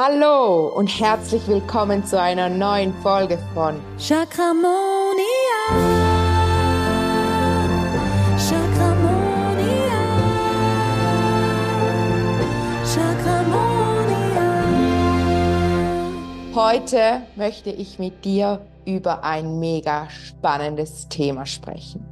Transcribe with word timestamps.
Hallo 0.00 0.68
und 0.68 0.86
herzlich 1.00 1.48
willkommen 1.48 2.04
zu 2.04 2.20
einer 2.20 2.48
neuen 2.48 2.94
Folge 3.02 3.36
von 3.52 3.80
Chakramonia. 3.98 5.18
Chakramonia. 8.38 9.98
Chakramonia. 12.94 13.64
Heute 16.54 17.22
möchte 17.34 17.70
ich 17.70 17.98
mit 17.98 18.24
dir 18.24 18.64
über 18.86 19.24
ein 19.24 19.58
mega 19.58 20.08
spannendes 20.10 21.08
Thema 21.08 21.44
sprechen. 21.44 22.06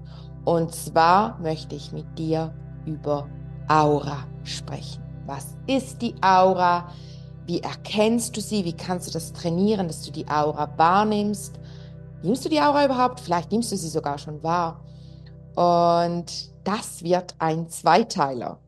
Und 0.45 0.75
zwar 0.75 1.39
möchte 1.39 1.77
ich 1.77 1.93
mit 1.93 2.19
dir 2.19 2.53
über 2.85 3.29
Aura 3.69 4.25
sprechen. 4.43 5.05
Was 5.25 5.57
ist 5.69 6.03
die 6.03 6.17
Aura? 6.21 6.89
Wie 7.47 7.61
erkennst 7.61 8.37
du 8.37 8.41
sie? 8.41 8.65
Wie 8.65 8.73
kannst 8.73 9.09
du 9.09 9.13
das 9.13 9.33
trainieren, 9.33 9.87
dass 9.87 10.03
du 10.03 10.11
die 10.11 10.27
Aura 10.29 10.69
wahrnimmst? 10.77 11.55
Nimmst 12.23 12.45
du 12.45 12.49
die 12.49 12.61
Aura 12.61 12.85
überhaupt? 12.85 13.21
Vielleicht 13.21 13.53
nimmst 13.53 13.71
du 13.71 13.77
sie 13.77 13.89
sogar 13.89 14.19
schon 14.19 14.43
wahr. 14.43 14.85
Und 15.55 16.51
das 16.65 17.03
wird 17.03 17.35
ein 17.39 17.69
Zweiteiler, 17.69 18.59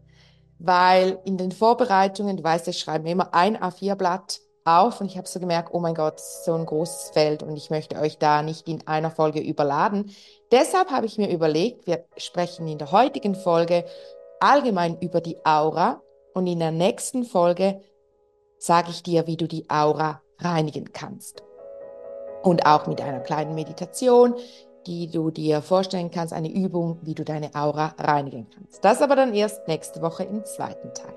weil 0.59 1.19
in 1.25 1.37
den 1.37 1.51
Vorbereitungen, 1.51 2.37
du 2.37 2.45
weißt, 2.45 2.69
ich 2.69 2.79
schreibe 2.79 3.11
immer 3.11 3.35
ein 3.35 3.57
A4-Blatt 3.57 4.41
auf 4.65 5.01
und 5.01 5.07
ich 5.07 5.17
habe 5.17 5.27
so 5.27 5.41
gemerkt, 5.41 5.71
oh 5.73 5.81
mein 5.81 5.95
Gott, 5.95 6.21
so 6.21 6.55
ein 6.55 6.67
großes 6.67 7.11
Feld 7.11 7.43
und 7.43 7.57
ich 7.57 7.71
möchte 7.71 7.97
euch 7.97 8.19
da 8.19 8.43
nicht 8.43 8.69
in 8.69 8.87
einer 8.87 9.11
Folge 9.11 9.41
überladen. 9.41 10.11
Deshalb 10.53 10.91
habe 10.91 11.07
ich 11.07 11.19
mir 11.19 11.31
überlegt, 11.31 11.87
wir 11.87 12.05
sprechen 12.17 12.69
in 12.69 12.79
der 12.79 12.93
heutigen 12.93 13.35
Folge 13.35 13.85
allgemein 14.41 14.99
über 15.01 15.21
die 15.21 15.37
Aura 15.45 16.01
und 16.35 16.47
in 16.47 16.61
der 16.61 16.71
nächsten 16.71 17.25
Folge 17.25 17.81
sage 18.59 18.91
ich 18.91 19.03
dir, 19.03 19.27
wie 19.27 19.37
du 19.37 19.47
die 19.47 19.69
Aura 19.71 20.23
reinigen 20.39 20.93
kannst. 20.93 21.43
Und 22.43 22.67
auch 22.67 22.87
mit 22.87 23.01
einer 23.01 23.21
kleinen 23.21 23.55
Meditation, 23.55 24.35
die 24.87 25.11
du 25.11 25.31
dir 25.31 25.61
vorstellen 25.61 26.11
kannst, 26.11 26.33
eine 26.33 26.51
Übung, 26.51 26.99
wie 27.03 27.15
du 27.15 27.25
deine 27.25 27.55
Aura 27.55 27.95
reinigen 27.99 28.49
kannst. 28.55 28.85
Das 28.85 29.03
aber 29.03 29.17
dann 29.17 29.35
erst 29.35 29.67
nächste 29.69 30.01
Woche 30.03 30.25
im 30.25 30.45
zweiten 30.45 30.95
Teil. 30.95 31.15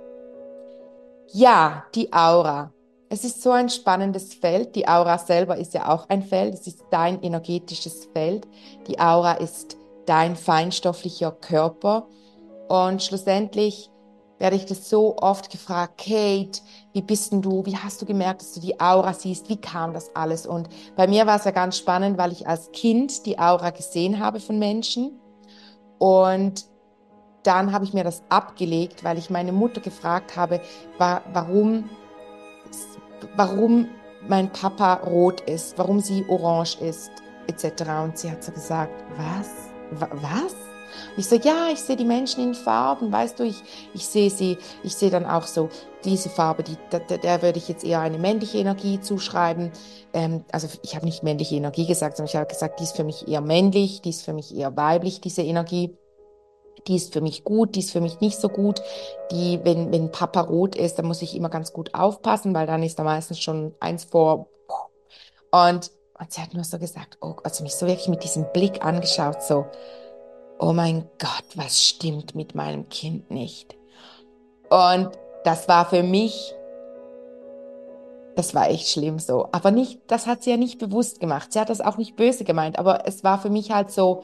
Ja, 1.34 1.86
die 1.96 2.12
Aura. 2.12 2.74
Es 3.08 3.24
ist 3.24 3.42
so 3.42 3.52
ein 3.52 3.70
spannendes 3.70 4.34
Feld. 4.34 4.76
Die 4.76 4.88
Aura 4.88 5.18
selber 5.18 5.58
ist 5.58 5.74
ja 5.74 5.90
auch 5.94 6.10
ein 6.10 6.24
Feld. 6.24 6.54
Es 6.54 6.68
ist 6.68 6.84
dein 6.92 7.22
energetisches 7.22 8.06
Feld. 8.14 8.48
Die 8.88 9.00
Aura 9.00 9.34
ist 9.34 9.78
dein 10.06 10.36
feinstofflicher 10.36 11.32
Körper. 11.32 12.08
Und 12.68 13.04
schlussendlich 13.04 13.91
werde 14.42 14.56
ich 14.56 14.66
das 14.66 14.89
so 14.89 15.17
oft 15.17 15.52
gefragt, 15.52 16.00
Kate, 16.00 16.61
wie 16.94 17.03
bist 17.03 17.31
denn 17.31 17.44
du? 17.44 17.64
Wie 17.67 17.78
hast 17.78 18.02
du 18.02 18.08
gemerkt, 18.08 18.42
dass 18.42 18.53
du 18.53 18.59
die 18.59 18.81
Aura 18.81 19.14
siehst? 19.14 19.50
Wie 19.50 19.61
kam 19.61 19.94
das 19.94 20.16
alles? 20.16 20.47
Und 20.47 20.67
bei 20.95 21.06
mir 21.06 21.28
war 21.28 21.36
es 21.38 21.45
ja 21.45 21.52
ganz 21.52 21.78
spannend, 21.78 22.17
weil 22.17 22.31
ich 22.31 22.47
als 22.47 22.72
Kind 22.72 23.28
die 23.28 23.38
Aura 23.38 23.69
gesehen 23.69 24.19
habe 24.19 24.39
von 24.39 24.58
Menschen. 24.58 25.22
Und 26.00 26.66
dann 27.44 27.72
habe 27.72 27.86
ich 27.86 27.94
mir 27.94 28.03
das 28.03 28.23
abgelegt, 28.30 29.03
weil 29.03 29.19
ich 29.19 29.30
meine 29.30 29.52
Mutter 29.52 29.80
gefragt 29.80 30.36
habe, 30.36 30.59
warum, 30.97 31.88
warum 33.36 33.89
mein 34.28 34.52
Papa 34.52 34.95
rot 35.06 35.42
ist, 35.42 35.78
warum 35.78 36.00
sie 36.00 36.25
orange 36.28 36.81
ist, 36.81 37.12
etc. 37.45 37.84
Und 38.03 38.17
sie 38.17 38.31
hat 38.31 38.44
so 38.44 38.52
gesagt, 38.52 39.03
was? 39.17 39.52
Was? 39.92 40.71
Ich 41.17 41.28
so, 41.28 41.36
ja, 41.36 41.70
ich 41.72 41.80
sehe 41.80 41.95
die 41.95 42.06
Menschen 42.06 42.44
in 42.44 42.53
Farben, 42.53 43.11
weißt 43.11 43.39
du, 43.39 43.44
ich, 43.44 43.61
ich 43.94 44.06
sehe 44.06 44.30
sie, 44.30 44.58
ich 44.84 44.95
sehe 44.95 45.09
dann 45.09 45.25
auch 45.25 45.45
so, 45.45 45.70
diese 46.03 46.30
Farbe, 46.30 46.64
die, 46.64 46.78
der, 46.92 47.17
der 47.17 47.42
würde 47.42 47.58
ich 47.59 47.67
jetzt 47.67 47.84
eher 47.84 48.00
eine 48.00 48.17
männliche 48.17 48.58
Energie 48.58 49.00
zuschreiben. 49.00 49.72
Ähm, 50.14 50.44
also 50.52 50.67
ich 50.81 50.95
habe 50.95 51.06
nicht 51.06 51.23
männliche 51.23 51.56
Energie 51.56 51.86
gesagt, 51.86 52.17
sondern 52.17 52.30
ich 52.30 52.36
habe 52.36 52.47
gesagt, 52.47 52.80
die 52.80 52.84
ist 52.84 52.95
für 52.95 53.03
mich 53.03 53.28
eher 53.28 53.42
männlich, 53.42 54.02
die 54.02 54.09
ist 54.09 54.23
für 54.23 54.34
mich 54.34 54.56
eher 54.56 54.75
weiblich, 54.75 55.22
diese 55.22 55.44
Energie. 55.44 55.96
Die 56.88 56.96
ist 56.96 57.13
für 57.13 57.22
mich 57.22 57.44
gut, 57.44 57.75
die 57.75 57.80
ist 57.81 57.91
für 57.91 58.01
mich 58.01 58.22
nicht 58.22 58.40
so 58.40 58.50
gut. 58.50 58.81
Die, 59.31 59.59
wenn, 59.63 59.91
wenn 59.91 60.12
Papa 60.12 60.41
rot 60.41 60.75
ist, 60.75 60.97
dann 60.97 61.06
muss 61.06 61.22
ich 61.22 61.35
immer 61.35 61.50
ganz 61.50 61.74
gut 61.74 61.94
aufpassen, 61.94 62.56
weil 62.56 62.66
dann 62.66 62.81
ist 62.81 62.97
da 62.97 63.03
meistens 63.03 63.40
schon 63.40 63.75
eins 63.80 64.06
vor. 64.06 64.47
Und, 65.51 65.91
und 66.18 66.31
sie 66.31 66.41
hat 66.41 66.53
nur 66.53 66.63
so 66.63 66.80
gesagt, 66.80 67.18
oh, 67.22 67.35
also 67.44 67.63
mich 67.63 67.75
so 67.75 67.85
wirklich 67.85 68.07
mit 68.07 68.24
diesem 68.24 68.51
Blick 68.51 68.84
angeschaut, 68.84 69.44
so, 69.44 69.66
oh 70.62 70.74
mein 70.74 71.10
Gott, 71.18 71.46
was 71.56 71.82
stimmt 71.82 72.36
mit 72.36 72.54
meinem 72.54 72.88
Kind 72.88 73.32
nicht? 73.32 73.76
Und 74.70 75.10
das 75.44 75.68
war 75.68 75.88
für 75.88 76.04
mich, 76.04 76.54
das 78.36 78.54
war 78.54 78.70
echt 78.70 78.88
schlimm 78.88 79.18
so. 79.18 79.50
Aber 79.52 79.72
nicht, 79.72 80.00
das 80.08 80.28
hat 80.28 80.44
sie 80.44 80.52
ja 80.52 80.58
nicht 80.58 80.78
bewusst 80.78 81.20
gemacht. 81.20 81.52
Sie 81.52 81.60
hat 81.60 81.70
das 81.70 81.82
auch 81.82 81.98
nicht 81.98 82.16
böse 82.16 82.44
gemeint, 82.44 82.78
aber 82.78 83.08
es 83.08 83.24
war 83.24 83.42
für 83.42 83.50
mich 83.50 83.72
halt 83.72 83.92
so, 83.92 84.24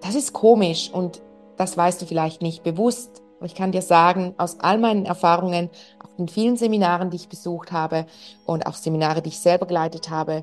das 0.00 0.16
ist 0.16 0.32
komisch 0.32 0.90
und 0.92 1.22
das 1.56 1.76
weißt 1.76 2.02
du 2.02 2.06
vielleicht 2.06 2.42
nicht 2.42 2.64
bewusst. 2.64 3.22
Aber 3.38 3.46
ich 3.46 3.54
kann 3.54 3.70
dir 3.70 3.82
sagen, 3.82 4.34
aus 4.38 4.58
all 4.58 4.78
meinen 4.78 5.06
Erfahrungen, 5.06 5.70
auch 6.04 6.18
in 6.18 6.26
vielen 6.26 6.56
Seminaren, 6.56 7.10
die 7.10 7.16
ich 7.16 7.28
besucht 7.28 7.70
habe 7.70 8.06
und 8.46 8.66
auch 8.66 8.74
Seminare, 8.74 9.22
die 9.22 9.28
ich 9.28 9.38
selber 9.38 9.66
geleitet 9.66 10.10
habe, 10.10 10.42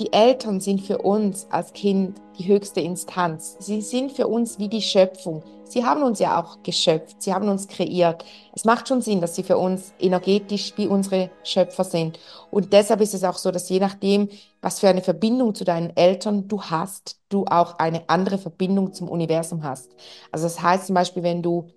die 0.00 0.14
Eltern 0.14 0.60
sind 0.60 0.80
für 0.80 0.98
uns 0.98 1.46
als 1.50 1.74
Kind 1.74 2.18
die 2.38 2.48
höchste 2.48 2.80
Instanz. 2.80 3.56
Sie 3.60 3.82
sind 3.82 4.12
für 4.12 4.28
uns 4.28 4.58
wie 4.58 4.68
die 4.68 4.80
Schöpfung. 4.80 5.44
Sie 5.64 5.84
haben 5.84 6.02
uns 6.02 6.18
ja 6.18 6.40
auch 6.40 6.62
geschöpft, 6.62 7.22
sie 7.22 7.34
haben 7.34 7.48
uns 7.48 7.68
kreiert. 7.68 8.24
Es 8.54 8.64
macht 8.64 8.88
schon 8.88 9.02
Sinn, 9.02 9.20
dass 9.20 9.36
sie 9.36 9.42
für 9.42 9.58
uns 9.58 9.92
energetisch 10.00 10.72
wie 10.76 10.86
unsere 10.86 11.30
Schöpfer 11.44 11.84
sind. 11.84 12.18
Und 12.50 12.72
deshalb 12.72 13.02
ist 13.02 13.12
es 13.12 13.24
auch 13.24 13.36
so, 13.36 13.50
dass 13.50 13.68
je 13.68 13.78
nachdem, 13.78 14.30
was 14.62 14.80
für 14.80 14.88
eine 14.88 15.02
Verbindung 15.02 15.54
zu 15.54 15.64
deinen 15.64 15.94
Eltern 15.96 16.48
du 16.48 16.62
hast, 16.62 17.20
du 17.28 17.44
auch 17.44 17.78
eine 17.78 18.08
andere 18.08 18.38
Verbindung 18.38 18.94
zum 18.94 19.06
Universum 19.08 19.62
hast. 19.62 19.90
Also 20.32 20.46
das 20.46 20.62
heißt 20.62 20.86
zum 20.86 20.94
Beispiel, 20.94 21.22
wenn 21.22 21.42
du 21.42 21.68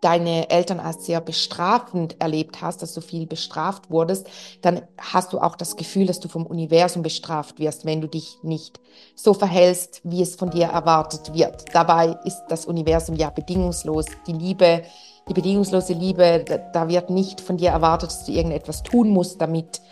deine 0.00 0.48
Eltern 0.48 0.80
als 0.80 1.04
sehr 1.04 1.20
bestrafend 1.20 2.16
erlebt 2.20 2.62
hast, 2.62 2.82
dass 2.82 2.94
du 2.94 3.02
viel 3.02 3.26
bestraft 3.26 3.90
wurdest, 3.90 4.28
dann 4.62 4.82
hast 4.96 5.32
du 5.32 5.38
auch 5.38 5.56
das 5.56 5.76
Gefühl, 5.76 6.06
dass 6.06 6.20
du 6.20 6.28
vom 6.28 6.46
Universum 6.46 7.02
bestraft 7.02 7.58
wirst, 7.58 7.84
wenn 7.84 8.00
du 8.00 8.08
dich 8.08 8.38
nicht 8.42 8.80
so 9.14 9.34
verhältst, 9.34 10.00
wie 10.04 10.22
es 10.22 10.36
von 10.36 10.50
dir 10.50 10.68
erwartet 10.68 11.34
wird. 11.34 11.64
Dabei 11.74 12.16
ist 12.24 12.42
das 12.48 12.64
Universum 12.64 13.14
ja 13.16 13.28
bedingungslos. 13.28 14.06
Die 14.26 14.32
Liebe, 14.32 14.84
die 15.28 15.34
bedingungslose 15.34 15.92
Liebe, 15.92 16.44
da, 16.72 16.88
wird 16.88 17.10
nicht 17.10 17.42
von 17.42 17.58
dir 17.58 17.70
erwartet, 17.70 18.10
dass 18.10 18.24
du 18.24 18.32
irgendetwas 18.32 18.82
tun 18.82 19.10
musst, 19.10 19.40
damit, 19.42 19.82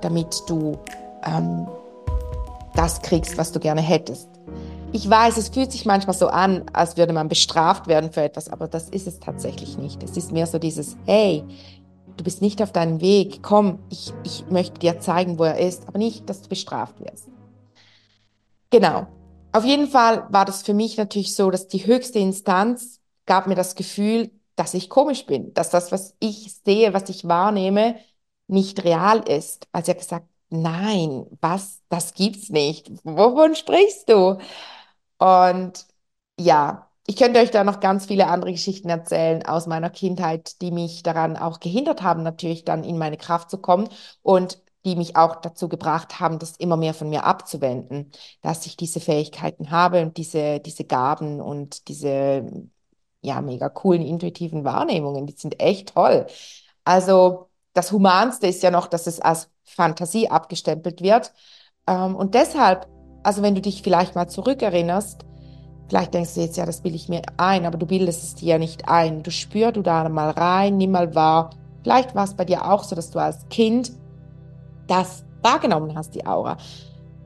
damit 0.00 0.42
du 0.48 0.78
ähm, 1.22 1.68
das 2.74 3.02
kriegst, 3.02 3.36
was 3.36 3.52
du 3.52 3.60
gerne 3.60 3.82
hättest. 3.82 4.29
Ich 4.92 5.08
weiß, 5.08 5.36
es 5.36 5.50
fühlt 5.50 5.70
sich 5.70 5.86
manchmal 5.86 6.16
so 6.16 6.28
an, 6.28 6.64
als 6.72 6.96
würde 6.96 7.12
man 7.12 7.28
bestraft 7.28 7.86
werden 7.86 8.10
für 8.10 8.22
etwas, 8.22 8.48
aber 8.48 8.66
das 8.66 8.88
ist 8.88 9.06
es 9.06 9.20
tatsächlich 9.20 9.78
nicht. 9.78 10.02
Es 10.02 10.16
ist 10.16 10.32
mehr 10.32 10.48
so 10.48 10.58
dieses, 10.58 10.96
hey, 11.06 11.44
du 12.16 12.24
bist 12.24 12.42
nicht 12.42 12.60
auf 12.60 12.72
deinem 12.72 13.00
Weg, 13.00 13.40
komm, 13.40 13.78
ich, 13.88 14.12
ich 14.24 14.46
möchte 14.50 14.80
dir 14.80 14.98
zeigen, 14.98 15.38
wo 15.38 15.44
er 15.44 15.58
ist, 15.58 15.86
aber 15.86 15.98
nicht, 15.98 16.28
dass 16.28 16.42
du 16.42 16.48
bestraft 16.48 16.98
wirst. 16.98 17.28
Genau. 18.70 19.06
Auf 19.52 19.64
jeden 19.64 19.86
Fall 19.86 20.26
war 20.30 20.44
das 20.44 20.62
für 20.62 20.74
mich 20.74 20.96
natürlich 20.96 21.36
so, 21.36 21.50
dass 21.50 21.68
die 21.68 21.86
höchste 21.86 22.18
Instanz 22.18 23.00
gab 23.26 23.46
mir 23.46 23.54
das 23.54 23.76
Gefühl, 23.76 24.30
dass 24.56 24.74
ich 24.74 24.90
komisch 24.90 25.24
bin, 25.24 25.54
dass 25.54 25.70
das, 25.70 25.92
was 25.92 26.16
ich 26.18 26.52
sehe, 26.64 26.94
was 26.94 27.08
ich 27.08 27.26
wahrnehme, 27.28 27.96
nicht 28.48 28.82
real 28.84 29.20
ist. 29.20 29.68
Also 29.72 29.92
er 29.92 29.98
gesagt, 29.98 30.26
nein, 30.50 31.26
was, 31.40 31.80
das 31.88 32.14
gibt's 32.14 32.50
nicht. 32.50 32.90
Wovon 33.04 33.54
sprichst 33.54 34.08
du? 34.08 34.38
Und 35.20 35.86
ja, 36.38 36.90
ich 37.06 37.16
könnte 37.16 37.40
euch 37.40 37.50
da 37.50 37.64
noch 37.64 37.80
ganz 37.80 38.06
viele 38.06 38.26
andere 38.28 38.52
Geschichten 38.52 38.88
erzählen 38.88 39.44
aus 39.46 39.66
meiner 39.66 39.90
Kindheit, 39.90 40.60
die 40.62 40.70
mich 40.70 41.02
daran 41.02 41.36
auch 41.36 41.60
gehindert 41.60 42.02
haben, 42.02 42.22
natürlich 42.22 42.64
dann 42.64 42.84
in 42.84 42.98
meine 42.98 43.16
Kraft 43.16 43.50
zu 43.50 43.58
kommen 43.58 43.88
und 44.22 44.62
die 44.84 44.96
mich 44.96 45.16
auch 45.16 45.36
dazu 45.36 45.68
gebracht 45.68 46.20
haben, 46.20 46.38
das 46.38 46.56
immer 46.56 46.76
mehr 46.76 46.94
von 46.94 47.10
mir 47.10 47.24
abzuwenden, 47.24 48.10
dass 48.42 48.64
ich 48.66 48.76
diese 48.76 49.00
Fähigkeiten 49.00 49.70
habe 49.70 50.02
und 50.02 50.16
diese, 50.16 50.60
diese 50.60 50.84
Gaben 50.84 51.40
und 51.40 51.88
diese, 51.88 52.50
ja, 53.20 53.40
mega 53.42 53.68
coolen 53.68 54.02
intuitiven 54.02 54.64
Wahrnehmungen, 54.64 55.26
die 55.26 55.34
sind 55.36 55.60
echt 55.60 55.94
toll. 55.94 56.26
Also 56.84 57.50
das 57.74 57.92
Humanste 57.92 58.46
ist 58.46 58.62
ja 58.62 58.70
noch, 58.70 58.86
dass 58.86 59.06
es 59.06 59.20
als 59.20 59.50
Fantasie 59.64 60.30
abgestempelt 60.30 61.02
wird. 61.02 61.32
Ähm, 61.86 62.16
und 62.16 62.34
deshalb 62.34 62.88
also 63.22 63.42
wenn 63.42 63.54
du 63.54 63.60
dich 63.60 63.82
vielleicht 63.82 64.14
mal 64.14 64.28
zurückerinnerst, 64.28 65.24
vielleicht 65.88 66.14
denkst 66.14 66.34
du 66.34 66.40
jetzt, 66.40 66.56
ja, 66.56 66.66
das 66.66 66.80
bilde 66.80 66.96
ich 66.96 67.08
mir 67.08 67.22
ein, 67.36 67.66
aber 67.66 67.78
du 67.78 67.86
bildest 67.86 68.22
es 68.22 68.34
dir 68.34 68.50
ja 68.50 68.58
nicht 68.58 68.88
ein. 68.88 69.22
Du 69.22 69.30
spür 69.30 69.72
du 69.72 69.82
da 69.82 70.08
mal 70.08 70.30
rein, 70.30 70.76
nimm 70.76 70.92
mal 70.92 71.14
wahr. 71.14 71.50
Vielleicht 71.82 72.14
war 72.14 72.24
es 72.24 72.34
bei 72.34 72.44
dir 72.44 72.70
auch 72.70 72.84
so, 72.84 72.94
dass 72.94 73.10
du 73.10 73.18
als 73.18 73.48
Kind 73.48 73.92
das 74.86 75.24
wahrgenommen 75.42 75.94
hast, 75.94 76.14
die 76.14 76.26
Aura. 76.26 76.56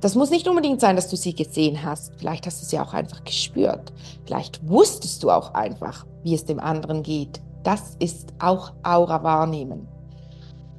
Das 0.00 0.14
muss 0.14 0.30
nicht 0.30 0.46
unbedingt 0.46 0.80
sein, 0.80 0.96
dass 0.96 1.08
du 1.08 1.16
sie 1.16 1.34
gesehen 1.34 1.82
hast. 1.82 2.12
Vielleicht 2.18 2.46
hast 2.46 2.60
du 2.60 2.66
sie 2.66 2.78
auch 2.78 2.92
einfach 2.92 3.24
gespürt. 3.24 3.92
Vielleicht 4.26 4.68
wusstest 4.68 5.22
du 5.22 5.30
auch 5.30 5.54
einfach, 5.54 6.04
wie 6.22 6.34
es 6.34 6.44
dem 6.44 6.60
anderen 6.60 7.02
geht. 7.02 7.40
Das 7.62 7.96
ist 7.98 8.34
auch 8.38 8.72
Aura 8.82 9.22
wahrnehmen. 9.22 9.88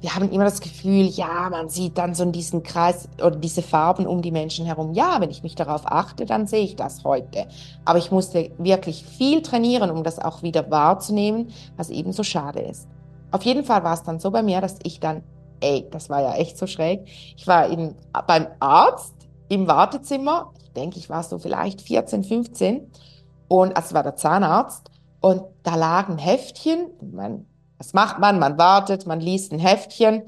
Wir 0.06 0.14
haben 0.14 0.30
immer 0.30 0.44
das 0.44 0.60
Gefühl, 0.60 1.06
ja, 1.06 1.50
man 1.50 1.68
sieht 1.68 1.98
dann 1.98 2.14
so 2.14 2.22
in 2.22 2.30
diesen 2.30 2.62
Kreis 2.62 3.08
oder 3.18 3.34
diese 3.34 3.60
Farben 3.60 4.06
um 4.06 4.22
die 4.22 4.30
Menschen 4.30 4.64
herum. 4.64 4.92
Ja, 4.92 5.20
wenn 5.20 5.30
ich 5.30 5.42
mich 5.42 5.56
darauf 5.56 5.82
achte, 5.84 6.26
dann 6.26 6.46
sehe 6.46 6.62
ich 6.62 6.76
das 6.76 7.02
heute. 7.02 7.48
Aber 7.84 7.98
ich 7.98 8.12
musste 8.12 8.52
wirklich 8.56 9.04
viel 9.04 9.42
trainieren, 9.42 9.90
um 9.90 10.04
das 10.04 10.20
auch 10.20 10.44
wieder 10.44 10.70
wahrzunehmen, 10.70 11.48
was 11.76 11.90
eben 11.90 12.12
so 12.12 12.22
schade 12.22 12.60
ist. 12.60 12.86
Auf 13.32 13.42
jeden 13.42 13.64
Fall 13.64 13.82
war 13.82 13.94
es 13.94 14.04
dann 14.04 14.20
so 14.20 14.30
bei 14.30 14.44
mir, 14.44 14.60
dass 14.60 14.76
ich 14.84 15.00
dann, 15.00 15.24
ey, 15.58 15.88
das 15.90 16.08
war 16.08 16.22
ja 16.22 16.34
echt 16.34 16.56
so 16.56 16.68
schräg. 16.68 17.00
Ich 17.36 17.48
war 17.48 17.66
in, 17.66 17.96
beim 18.28 18.46
Arzt 18.60 19.12
im 19.48 19.66
Wartezimmer. 19.66 20.52
Ich 20.62 20.72
denke, 20.74 21.00
ich 21.00 21.10
war 21.10 21.24
so 21.24 21.38
vielleicht 21.38 21.80
14, 21.80 22.22
15. 22.22 22.92
Und 23.48 23.76
also 23.76 23.92
war 23.92 24.04
der 24.04 24.14
Zahnarzt. 24.14 24.88
Und 25.20 25.42
da 25.64 25.74
lag 25.74 26.08
ein 26.08 26.18
Heftchen. 26.18 26.90
Man 27.00 27.46
was 27.78 27.92
macht 27.92 28.18
man? 28.18 28.38
Man 28.38 28.58
wartet, 28.58 29.06
man 29.06 29.20
liest 29.20 29.52
ein 29.52 29.58
Heftchen 29.58 30.22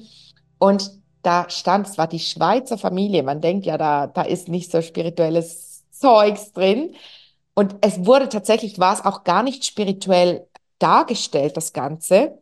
und 0.58 0.90
da 1.22 1.48
stand, 1.50 1.88
es 1.88 1.98
war 1.98 2.06
die 2.08 2.20
Schweizer 2.20 2.78
Familie. 2.78 3.22
Man 3.22 3.40
denkt 3.40 3.66
ja, 3.66 3.76
da, 3.78 4.06
da 4.06 4.22
ist 4.22 4.48
nicht 4.48 4.70
so 4.70 4.80
spirituelles 4.82 5.84
Zeugs 5.90 6.52
drin. 6.52 6.94
Und 7.54 7.76
es 7.82 8.06
wurde 8.06 8.28
tatsächlich, 8.28 8.78
war 8.78 8.94
es 8.94 9.04
auch 9.04 9.24
gar 9.24 9.42
nicht 9.42 9.64
spirituell 9.64 10.46
dargestellt, 10.78 11.56
das 11.56 11.72
Ganze. 11.72 12.38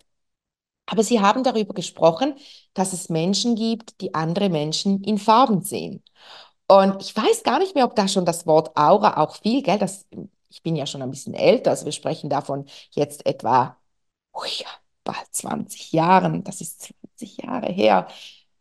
Aber 0.87 1.03
sie 1.03 1.21
haben 1.21 1.43
darüber 1.45 1.75
gesprochen, 1.75 2.37
dass 2.75 2.93
es 2.93 3.09
Menschen 3.09 3.57
gibt, 3.57 4.01
die 4.01 4.15
andere 4.15 4.49
Menschen 4.49 5.03
in 5.05 5.19
Farben 5.19 5.63
sehen. 5.63 6.03
Und 6.69 7.03
ich 7.03 7.17
weiß 7.17 7.43
gar 7.45 7.59
nicht 7.59 7.75
mehr, 7.75 7.85
ob 7.87 7.97
da 7.97 8.09
schon 8.09 8.25
das 8.25 8.47
Wort 8.47 8.77
Aura 8.77 9.19
auch 9.23 9.37
viel, 9.37 9.63
gell, 9.63 9.79
das, 9.79 10.07
ich 10.51 10.63
bin 10.63 10.77
ja 10.77 10.87
schon 10.87 11.03
ein 11.03 11.11
bisschen 11.11 11.35
älter, 11.35 11.71
also 11.71 11.85
wir 11.87 11.93
sprechen 11.93 12.31
davon 12.31 12.67
jetzt 12.93 13.27
etwa, 13.27 13.77
oh 14.33 14.45
ja, 14.47 14.67
20 15.31 15.93
Jahren, 15.93 16.45
das 16.45 16.61
ist 16.61 16.83
20 16.83 17.39
Jahre 17.39 17.67
her, 17.73 18.09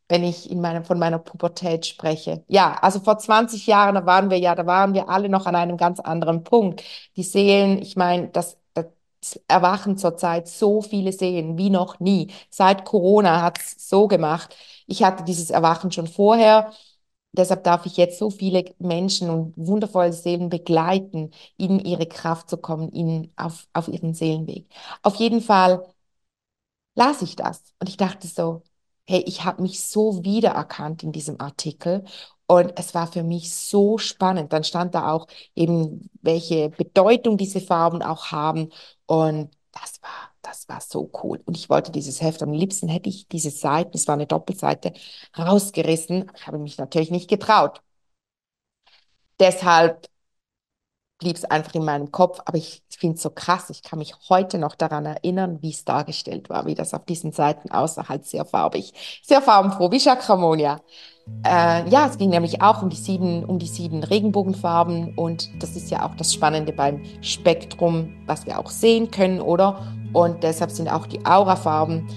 wenn 0.08 0.24
ich 0.24 0.50
in 0.52 0.62
meinem, 0.62 0.86
von 0.86 1.00
meiner 1.00 1.20
Pubertät 1.20 1.86
spreche. 1.86 2.44
Ja, 2.48 2.76
also 2.82 3.00
vor 3.00 3.18
20 3.18 3.66
Jahren, 3.68 3.96
da 3.96 4.06
waren 4.06 4.30
wir 4.30 4.38
ja, 4.38 4.54
da 4.56 4.66
waren 4.66 4.94
wir 4.94 5.10
alle 5.10 5.30
noch 5.30 5.46
an 5.48 5.56
einem 5.56 5.78
ganz 5.78 6.00
anderen 6.00 6.44
Punkt. 6.44 6.84
Die 7.16 7.24
Seelen, 7.24 7.80
ich 7.82 7.96
meine, 7.96 8.28
das, 8.30 8.58
das 8.74 8.86
erwachen 9.48 9.98
zurzeit 9.98 10.48
so 10.48 10.82
viele 10.82 11.12
Seelen 11.12 11.58
wie 11.58 11.70
noch 11.72 12.00
nie. 12.00 12.32
Seit 12.50 12.86
Corona 12.86 13.42
hat 13.42 13.60
es 13.60 13.90
so 13.90 14.08
gemacht. 14.08 14.56
Ich 14.88 15.04
hatte 15.04 15.24
dieses 15.24 15.50
Erwachen 15.50 15.92
schon 15.92 16.08
vorher. 16.08 16.72
Deshalb 17.32 17.64
darf 17.66 17.86
ich 17.86 17.98
jetzt 17.98 18.18
so 18.18 18.30
viele 18.30 18.64
Menschen 18.80 19.30
und 19.30 19.54
wundervolle 19.58 20.14
Seelen 20.14 20.50
begleiten, 20.50 21.32
in 21.58 21.80
ihre 21.80 22.06
Kraft 22.08 22.50
zu 22.50 22.58
kommen, 22.58 22.90
in, 22.90 23.32
auf, 23.36 23.68
auf 23.74 23.88
ihren 23.90 24.14
Seelenweg. 24.14 24.68
Auf 25.04 25.16
jeden 25.16 25.42
Fall 25.42 25.86
las 26.96 27.22
ich 27.22 27.36
das 27.36 27.64
und 27.80 27.90
ich 27.90 27.98
dachte 27.98 28.28
so, 28.28 28.64
hey, 29.08 29.24
ich 29.28 29.44
habe 29.44 29.62
mich 29.62 29.82
so 29.86 30.24
wiedererkannt 30.24 31.04
in 31.04 31.12
diesem 31.12 31.40
Artikel 31.40 32.04
und 32.48 32.74
es 32.78 32.94
war 32.94 33.08
für 33.12 33.24
mich 33.24 33.54
so 33.56 33.98
spannend. 33.98 34.54
Dann 34.54 34.64
stand 34.64 34.96
da 34.96 35.12
auch 35.12 35.28
eben, 35.56 36.10
welche 36.22 36.70
Bedeutung 36.70 37.38
diese 37.38 37.62
Farben 37.62 38.02
auch 38.02 38.32
haben 38.32 38.70
und 39.06 39.52
das 39.72 40.02
war, 40.02 40.32
das 40.42 40.70
war 40.70 40.80
so 40.82 41.10
cool. 41.24 41.42
Und 41.46 41.58
ich 41.58 41.70
wollte 41.70 41.92
dieses 41.92 42.22
Heft, 42.22 42.42
am 42.44 42.54
liebsten 42.54 42.88
hätte 42.88 43.10
ich 43.10 43.28
diese 43.28 43.52
Seite, 43.52 43.92
das 43.92 44.08
war 44.08 44.14
eine 44.16 44.28
Doppelseite, 44.28 44.94
rausgerissen. 45.38 46.32
Ich 46.36 46.48
habe 46.48 46.60
mich 46.60 46.78
natürlich 46.78 47.12
nicht 47.12 47.30
getraut. 47.30 47.82
Deshalb 49.40 50.08
blieb 51.20 51.38
es 51.38 51.46
einfach 51.46 51.74
in 51.76 51.86
meinem 51.86 52.12
Kopf, 52.12 52.40
aber 52.46 52.58
ich 52.58 52.84
finde 52.90 53.16
es 53.16 53.22
so 53.22 53.30
krass. 53.30 53.70
Ich 53.70 53.84
kann 53.84 54.00
mich 54.00 54.14
heute 54.30 54.58
noch 54.58 54.76
daran 54.76 55.06
erinnern, 55.06 55.60
wie 55.62 55.72
es 55.72 55.86
dargestellt 55.86 56.50
war, 56.50 56.66
wie 56.66 56.76
das 56.76 56.94
auf 56.94 57.06
diesen 57.06 57.32
Seiten 57.32 57.72
aussah, 57.72 58.10
halt 58.10 58.26
sehr 58.26 58.46
farbig, 58.46 58.94
sehr 59.24 59.42
farbenfroh, 59.42 59.92
wie 59.92 60.00
Chakramonia. 60.00 60.82
Äh, 61.44 61.90
ja, 61.90 62.06
es 62.08 62.18
ging 62.18 62.30
nämlich 62.30 62.62
auch 62.62 62.82
um 62.82 62.90
die 62.90 62.98
sieben, 62.98 63.46
um 63.46 63.60
die 63.60 63.68
sieben 63.68 64.04
Regenbogenfarben 64.04 65.16
und 65.16 65.50
das 65.62 65.76
ist 65.76 65.90
ja 65.90 66.06
auch 66.06 66.16
das 66.16 66.34
Spannende 66.34 66.72
beim 66.72 67.02
Spektrum, 67.22 68.16
was 68.26 68.46
wir 68.46 68.60
auch 68.60 68.70
sehen 68.70 69.10
können, 69.10 69.42
oder? 69.42 69.88
Und 70.14 70.44
deshalb 70.44 70.72
sind 70.72 70.88
auch 70.88 71.08
die 71.08 71.26
Aurafarben, 71.26 72.08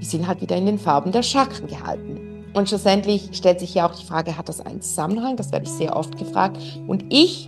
die 0.00 0.04
sind 0.04 0.28
halt 0.28 0.40
wieder 0.40 0.56
in 0.56 0.66
den 0.66 0.78
Farben 0.78 1.12
der 1.12 1.22
Chakren 1.22 1.66
gehalten. 1.66 2.28
Und 2.54 2.68
schlussendlich 2.68 3.30
stellt 3.32 3.60
sich 3.60 3.74
ja 3.74 3.88
auch 3.88 3.94
die 3.94 4.06
Frage, 4.06 4.36
hat 4.36 4.48
das 4.48 4.60
einen 4.60 4.80
Zusammenhang? 4.80 5.36
Das 5.36 5.52
werde 5.52 5.66
ich 5.66 5.72
sehr 5.72 5.96
oft 5.96 6.16
gefragt. 6.16 6.56
Und 6.86 7.04
ich 7.08 7.47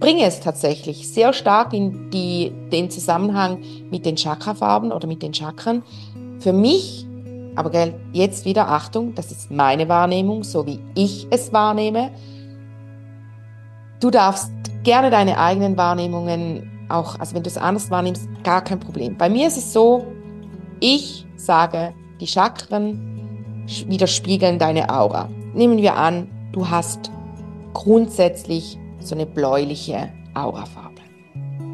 bringe 0.00 0.24
es 0.24 0.40
tatsächlich 0.40 1.12
sehr 1.12 1.32
stark 1.32 1.72
in 1.74 2.10
die, 2.10 2.52
den 2.72 2.90
Zusammenhang 2.90 3.62
mit 3.90 4.06
den 4.06 4.16
Chakrafarben 4.16 4.90
oder 4.90 5.06
mit 5.06 5.22
den 5.22 5.34
Chakren. 5.34 5.82
Für 6.40 6.54
mich, 6.54 7.06
aber 7.54 7.70
jetzt 8.12 8.46
wieder 8.46 8.68
Achtung, 8.68 9.14
das 9.14 9.30
ist 9.30 9.50
meine 9.50 9.88
Wahrnehmung, 9.88 10.42
so 10.42 10.66
wie 10.66 10.80
ich 10.94 11.26
es 11.30 11.52
wahrnehme. 11.52 12.10
Du 14.00 14.10
darfst 14.10 14.50
gerne 14.82 15.10
deine 15.10 15.38
eigenen 15.38 15.76
Wahrnehmungen 15.76 16.88
auch, 16.88 17.20
also 17.20 17.34
wenn 17.34 17.42
du 17.42 17.50
es 17.50 17.58
anders 17.58 17.90
wahrnimmst, 17.90 18.28
gar 18.42 18.64
kein 18.64 18.80
Problem. 18.80 19.16
Bei 19.16 19.28
mir 19.28 19.46
ist 19.46 19.58
es 19.58 19.72
so, 19.72 20.06
ich 20.80 21.26
sage, 21.36 21.94
die 22.20 22.26
Chakren 22.26 23.66
widerspiegeln 23.86 24.58
deine 24.58 24.88
Aura. 24.88 25.28
Nehmen 25.54 25.76
wir 25.76 25.96
an, 25.96 26.28
du 26.52 26.68
hast 26.68 27.10
grundsätzlich 27.74 28.79
so 29.00 29.14
eine 29.14 29.26
bläuliche 29.26 30.12
Aurafarbe. 30.34 31.00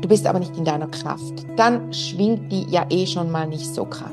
Du 0.00 0.08
bist 0.08 0.26
aber 0.26 0.38
nicht 0.38 0.56
in 0.56 0.64
deiner 0.64 0.88
Kraft. 0.88 1.46
Dann 1.56 1.92
schwingt 1.92 2.52
die 2.52 2.66
ja 2.70 2.86
eh 2.90 3.06
schon 3.06 3.30
mal 3.30 3.46
nicht 3.46 3.66
so 3.66 3.84
krass. 3.84 4.12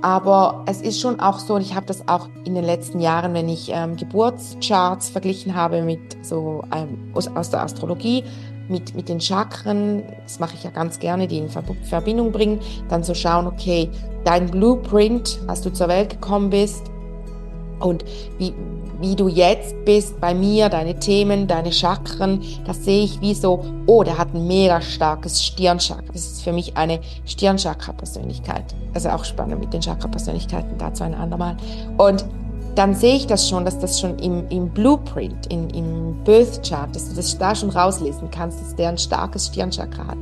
Aber 0.00 0.64
es 0.66 0.80
ist 0.80 1.00
schon 1.00 1.20
auch 1.20 1.38
so, 1.38 1.54
und 1.54 1.62
ich 1.62 1.76
habe 1.76 1.86
das 1.86 2.08
auch 2.08 2.28
in 2.44 2.54
den 2.54 2.64
letzten 2.64 2.98
Jahren, 2.98 3.34
wenn 3.34 3.48
ich 3.48 3.70
ähm, 3.72 3.96
Geburtscharts 3.96 5.10
verglichen 5.10 5.54
habe 5.54 5.82
mit 5.82 6.00
so 6.22 6.64
ähm, 6.74 7.10
aus, 7.14 7.28
aus 7.28 7.50
der 7.50 7.62
Astrologie, 7.62 8.24
mit, 8.68 8.94
mit 8.96 9.08
den 9.08 9.20
Chakren, 9.20 10.02
das 10.24 10.40
mache 10.40 10.54
ich 10.54 10.64
ja 10.64 10.70
ganz 10.70 10.98
gerne, 10.98 11.28
die 11.28 11.38
in 11.38 11.48
Verbindung 11.48 12.32
bringen, 12.32 12.58
dann 12.88 13.04
so 13.04 13.14
schauen, 13.14 13.46
okay, 13.46 13.88
dein 14.24 14.50
Blueprint, 14.50 15.38
als 15.46 15.62
du 15.62 15.72
zur 15.72 15.88
Welt 15.88 16.10
gekommen 16.10 16.50
bist 16.50 16.82
und 17.78 18.04
wie, 18.38 18.54
wie 19.02 19.16
du 19.16 19.28
jetzt 19.28 19.74
bist 19.84 20.20
bei 20.20 20.32
mir, 20.32 20.68
deine 20.68 20.98
Themen, 20.98 21.48
deine 21.48 21.72
Chakren, 21.72 22.40
das 22.64 22.84
sehe 22.84 23.02
ich 23.02 23.20
wie 23.20 23.34
so, 23.34 23.64
oh, 23.86 24.04
der 24.04 24.16
hat 24.16 24.32
ein 24.32 24.46
mega 24.46 24.80
starkes 24.80 25.42
Stirnchakra. 25.42 26.04
Das 26.12 26.24
ist 26.24 26.42
für 26.42 26.52
mich 26.52 26.76
eine 26.76 27.00
Stirnchakra-Persönlichkeit. 27.26 28.62
Also 28.94 29.10
auch 29.10 29.24
spannend 29.24 29.60
mit 29.60 29.72
den 29.74 29.80
Chakra-Persönlichkeiten, 29.80 30.78
dazu 30.78 31.02
ein 31.02 31.14
andermal. 31.14 31.56
Und 31.98 32.24
dann 32.76 32.94
sehe 32.94 33.16
ich 33.16 33.26
das 33.26 33.48
schon, 33.48 33.64
dass 33.64 33.78
das 33.80 34.00
schon 34.00 34.18
im, 34.20 34.48
im 34.48 34.68
Blueprint, 34.68 35.46
in, 35.48 35.68
im 35.70 36.14
Birth 36.24 36.66
Chart, 36.66 36.94
dass 36.94 37.08
du 37.08 37.16
das 37.16 37.36
da 37.36 37.54
schon 37.54 37.70
rauslesen 37.70 38.30
kannst, 38.30 38.60
dass 38.60 38.76
der 38.76 38.90
ein 38.90 38.98
starkes 38.98 39.48
Stirnchakra 39.48 40.06
hat. 40.06 40.18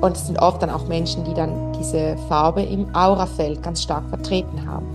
Und 0.00 0.16
es 0.16 0.26
sind 0.26 0.40
oft 0.40 0.60
dann 0.60 0.70
auch 0.70 0.88
Menschen, 0.88 1.24
die 1.24 1.34
dann 1.34 1.72
diese 1.78 2.16
Farbe 2.28 2.62
im 2.62 2.94
Aurafeld 2.94 3.62
ganz 3.62 3.82
stark 3.82 4.08
vertreten 4.08 4.66
haben. 4.66 4.86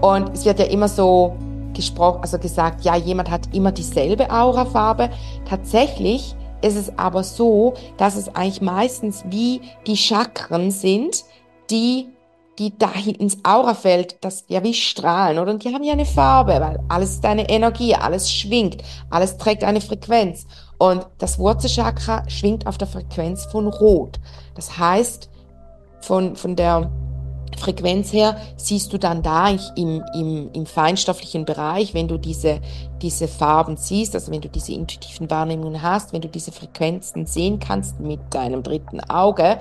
Und 0.00 0.32
es 0.34 0.44
wird 0.44 0.60
ja 0.60 0.66
immer 0.66 0.88
so 0.88 1.36
gesprochen, 1.76 2.22
also 2.22 2.38
gesagt, 2.38 2.84
ja, 2.84 2.96
jemand 2.96 3.30
hat 3.30 3.54
immer 3.54 3.72
dieselbe 3.72 4.30
Aurafarbe. 4.30 5.10
Tatsächlich 5.48 6.34
ist 6.62 6.76
es 6.76 6.98
aber 6.98 7.22
so, 7.22 7.74
dass 7.96 8.16
es 8.16 8.34
eigentlich 8.34 8.62
meistens 8.62 9.24
wie 9.28 9.60
die 9.86 9.96
Chakren 9.96 10.70
sind, 10.70 11.24
die 11.70 12.08
die 12.58 12.76
dahin 12.78 13.14
ins 13.14 13.44
Aurafeld, 13.44 14.16
das 14.22 14.44
ja 14.48 14.62
wie 14.62 14.74
strahlen, 14.74 15.38
oder? 15.38 15.52
Und 15.52 15.64
die 15.64 15.74
haben 15.74 15.82
ja 15.82 15.92
eine 15.92 16.06
Farbe, 16.06 16.52
weil 16.52 16.80
alles 16.88 17.10
ist 17.10 17.24
eine 17.26 17.48
Energie, 17.48 17.94
alles 17.94 18.32
schwingt, 18.32 18.82
alles 19.10 19.36
trägt 19.36 19.62
eine 19.62 19.80
Frequenz. 19.80 20.46
Und 20.78 21.06
das 21.18 21.38
Wurzelchakra 21.38 22.28
schwingt 22.28 22.66
auf 22.66 22.78
der 22.78 22.88
Frequenz 22.88 23.44
von 23.46 23.66
Rot. 23.66 24.18
Das 24.54 24.78
heißt, 24.78 25.28
von, 26.00 26.36
von 26.36 26.56
der 26.56 26.90
Frequenz 27.58 28.12
her 28.12 28.36
siehst 28.56 28.92
du 28.92 28.98
dann 28.98 29.22
da 29.22 29.48
im, 29.76 30.02
im, 30.14 30.50
im 30.52 30.66
feinstofflichen 30.66 31.44
Bereich, 31.44 31.94
wenn 31.94 32.08
du 32.08 32.18
diese, 32.18 32.60
diese 33.00 33.28
Farben 33.28 33.76
siehst, 33.76 34.14
also 34.14 34.32
wenn 34.32 34.40
du 34.40 34.48
diese 34.48 34.72
intuitiven 34.72 35.30
Wahrnehmungen 35.30 35.80
hast, 35.82 36.12
wenn 36.12 36.20
du 36.20 36.28
diese 36.28 36.52
Frequenzen 36.52 37.26
sehen 37.26 37.58
kannst 37.58 38.00
mit 38.00 38.20
deinem 38.30 38.62
dritten 38.62 39.00
Auge, 39.00 39.58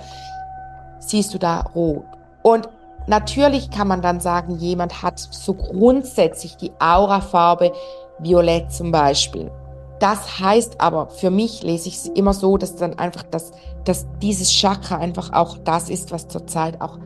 siehst 0.99 1.33
du 1.33 1.37
da 1.37 1.61
rot. 1.61 2.03
Und 2.41 2.67
natürlich 3.07 3.69
kann 3.69 3.87
man 3.87 4.01
dann 4.01 4.19
sagen, 4.19 4.57
jemand 4.57 5.01
hat 5.01 5.19
so 5.19 5.53
grundsätzlich 5.53 6.57
die 6.57 6.71
Aurafarbe 6.79 7.71
violett 8.19 8.71
zum 8.71 8.91
Beispiel. 8.91 9.51
Das 9.99 10.39
heißt 10.39 10.81
aber, 10.81 11.07
für 11.07 11.31
mich 11.31 11.63
lese 11.63 11.87
ich 11.87 11.95
es 11.95 12.07
immer 12.07 12.33
so, 12.33 12.57
dass 12.57 12.75
dann 12.75 12.99
einfach, 12.99 13.23
dass, 13.23 13.51
dass 13.85 14.05
dieses 14.21 14.51
Chakra 14.51 14.97
einfach 14.97 15.31
auch 15.31 15.57
das 15.59 15.89
ist, 15.89 16.11
was 16.11 16.27
zurzeit 16.27 16.81
auch 16.81 16.99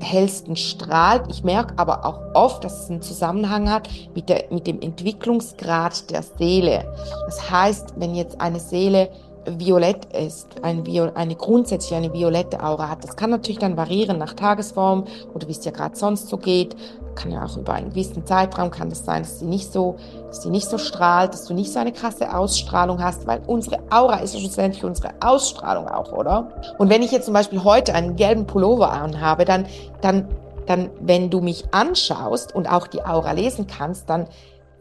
hellsten 0.00 0.56
strahlt. 0.56 1.24
Ich 1.28 1.44
merke 1.44 1.74
aber 1.76 2.04
auch 2.04 2.20
oft, 2.34 2.64
dass 2.64 2.84
es 2.84 2.90
einen 2.90 3.02
Zusammenhang 3.02 3.70
hat 3.70 3.88
mit, 4.14 4.28
der, 4.28 4.44
mit 4.50 4.66
dem 4.66 4.80
Entwicklungsgrad 4.80 6.10
der 6.10 6.22
Seele. 6.22 6.92
Das 7.26 7.50
heißt, 7.50 7.94
wenn 7.96 8.14
jetzt 8.14 8.40
eine 8.40 8.60
Seele 8.60 9.10
violett 9.56 10.04
ist, 10.14 10.62
ein 10.62 10.84
Viol 10.84 11.12
eine 11.14 11.34
grundsätzlich 11.34 11.94
eine 11.94 12.12
violette 12.12 12.62
Aura 12.62 12.90
hat, 12.90 13.04
das 13.04 13.16
kann 13.16 13.30
natürlich 13.30 13.58
dann 13.58 13.76
variieren 13.76 14.18
nach 14.18 14.34
Tagesform 14.34 15.04
oder 15.34 15.48
wie 15.48 15.52
es 15.52 15.64
ja 15.64 15.70
gerade 15.70 15.96
sonst 15.96 16.28
so 16.28 16.36
geht, 16.36 16.76
kann 17.18 17.32
ja 17.32 17.44
auch 17.44 17.56
über 17.56 17.74
einen 17.74 17.90
gewissen 17.90 18.24
Zeitraum 18.24 18.70
kann 18.70 18.88
das 18.88 19.04
sein, 19.04 19.22
dass 19.22 19.40
sie 19.40 19.44
nicht 19.44 19.72
so, 19.72 19.96
dass 20.28 20.42
sie 20.42 20.50
nicht 20.50 20.68
so 20.68 20.78
strahlt, 20.78 21.34
dass 21.34 21.44
du 21.44 21.54
nicht 21.54 21.72
so 21.72 21.78
eine 21.78 21.92
krasse 21.92 22.34
Ausstrahlung 22.34 23.02
hast, 23.02 23.26
weil 23.26 23.42
unsere 23.46 23.80
Aura 23.90 24.18
ist 24.18 24.34
ja 24.34 24.40
schlussendlich 24.40 24.84
unsere 24.84 25.10
Ausstrahlung 25.20 25.88
auch, 25.88 26.12
oder? 26.12 26.52
Und 26.78 26.88
wenn 26.88 27.02
ich 27.02 27.10
jetzt 27.10 27.24
zum 27.26 27.34
Beispiel 27.34 27.64
heute 27.64 27.94
einen 27.94 28.16
gelben 28.16 28.46
Pullover 28.46 28.92
anhabe, 28.92 29.44
dann, 29.44 29.66
dann, 30.00 30.28
dann, 30.66 30.90
wenn 31.00 31.28
du 31.28 31.40
mich 31.40 31.64
anschaust 31.72 32.54
und 32.54 32.70
auch 32.70 32.86
die 32.86 33.04
Aura 33.04 33.32
lesen 33.32 33.66
kannst, 33.66 34.08
dann 34.08 34.28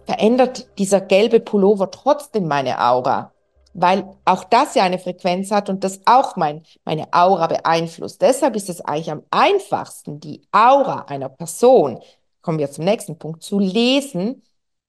verändert 0.06 0.68
dieser 0.78 1.02
gelbe 1.02 1.40
Pullover 1.40 1.92
trotzdem 1.92 2.48
meine 2.48 2.80
Aura 2.80 3.32
weil 3.80 4.18
auch 4.26 4.44
das 4.44 4.74
ja 4.74 4.84
eine 4.84 4.98
Frequenz 4.98 5.52
hat 5.52 5.70
und 5.70 5.84
das 5.84 6.02
auch 6.06 6.36
mein, 6.36 6.64
meine 6.84 7.08
Aura 7.12 7.46
beeinflusst. 7.46 8.20
Deshalb 8.24 8.56
ist 8.56 8.70
es 8.70 8.82
eigentlich 8.82 9.12
am 9.12 9.22
einfachsten, 9.30 10.20
die 10.20 10.42
Aura 10.52 11.06
einer 11.08 11.30
Person, 11.30 12.00
kommen 12.42 12.60
wir 12.60 12.72
zum 12.72 12.86
nächsten 12.86 13.18
Punkt, 13.18 13.44
zu 13.44 13.60
lesen, 13.60 14.44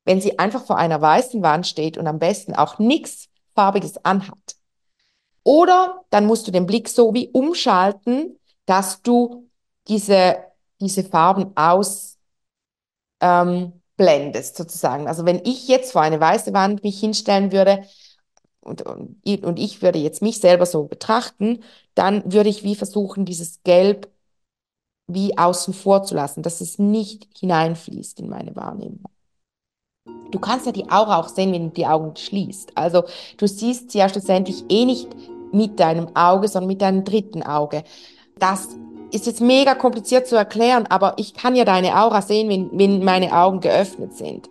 wenn 0.05 0.21
sie 0.21 0.39
einfach 0.39 0.65
vor 0.65 0.79
einer 0.79 1.01
weißen 1.01 1.43
Wand 1.43 1.67
steht 1.67 1.99
und 1.99 2.07
am 2.07 2.19
besten 2.19 2.55
auch 2.55 2.79
nichts 2.79 3.29
Farbiges 3.55 4.05
anhat. 4.05 4.57
Oder 5.43 6.05
dann 6.11 6.27
musst 6.27 6.47
du 6.47 6.51
den 6.51 6.67
Blick 6.67 6.89
so 6.89 7.15
wie 7.15 7.29
umschalten, 7.29 8.39
dass 8.67 9.03
du 9.03 9.49
diese, 9.89 10.39
diese 10.81 11.05
Farben 11.05 11.53
ausblendest, 11.57 12.19
ähm, 13.21 13.73
sozusagen. 14.57 15.09
Also 15.09 15.25
wenn 15.25 15.41
ich 15.45 15.69
jetzt 15.69 15.93
vor 15.93 16.03
eine 16.03 16.21
weiße 16.21 16.53
Wand 16.53 16.83
mich 16.85 17.01
hinstellen 17.01 17.53
würde, 17.53 17.85
und, 18.61 18.83
und 18.83 19.59
ich 19.59 19.83
würde 19.83 19.99
jetzt 19.99 20.21
mich 20.21 20.41
selber 20.41 20.67
so 20.67 20.85
betrachten, 20.85 21.63
dann 21.95 22.31
würde 22.33 22.51
ich 22.51 22.65
wie 22.65 22.77
versuchen, 22.77 23.25
dieses 23.25 23.63
Gelb 23.63 24.11
wie 25.09 25.37
außen 25.37 25.75
vor 25.75 26.05
zu 26.05 26.15
lassen, 26.15 26.43
dass 26.43 26.61
es 26.61 26.79
nicht 26.79 27.27
hineinfließt 27.39 28.21
in 28.21 28.29
meine 28.29 28.55
Wahrnehmung. 28.55 29.11
Du 30.31 30.39
kannst 30.39 30.67
ja 30.67 30.73
die 30.73 30.91
Aura 30.91 31.19
auch 31.19 31.29
sehen, 31.29 31.53
wenn 31.53 31.69
du 31.69 31.71
die 31.71 31.87
Augen 31.87 32.15
schließt. 32.15 32.73
Also 32.77 33.05
du 33.39 33.49
siehst 33.49 33.91
sie 33.91 33.99
ja 33.99 34.09
schlussendlich 34.09 34.65
eh 34.69 34.85
nicht 34.85 35.09
mit 35.53 35.81
deinem 35.81 36.15
Auge, 36.15 36.49
sondern 36.49 36.69
mit 36.69 36.83
deinem 36.83 37.05
dritten 37.05 37.43
Auge. 37.43 37.83
Das 38.39 38.69
ist 39.11 39.27
jetzt 39.27 39.41
mega 39.41 39.75
kompliziert 39.75 40.27
zu 40.27 40.37
erklären, 40.37 40.87
aber 40.87 41.15
ich 41.17 41.33
kann 41.33 41.57
ja 41.57 41.65
deine 41.65 41.99
Aura 42.01 42.21
sehen, 42.21 42.51
wenn, 42.51 42.79
wenn 42.79 43.03
meine 43.03 43.35
Augen 43.35 43.61
geöffnet 43.61 44.15
sind 44.15 44.51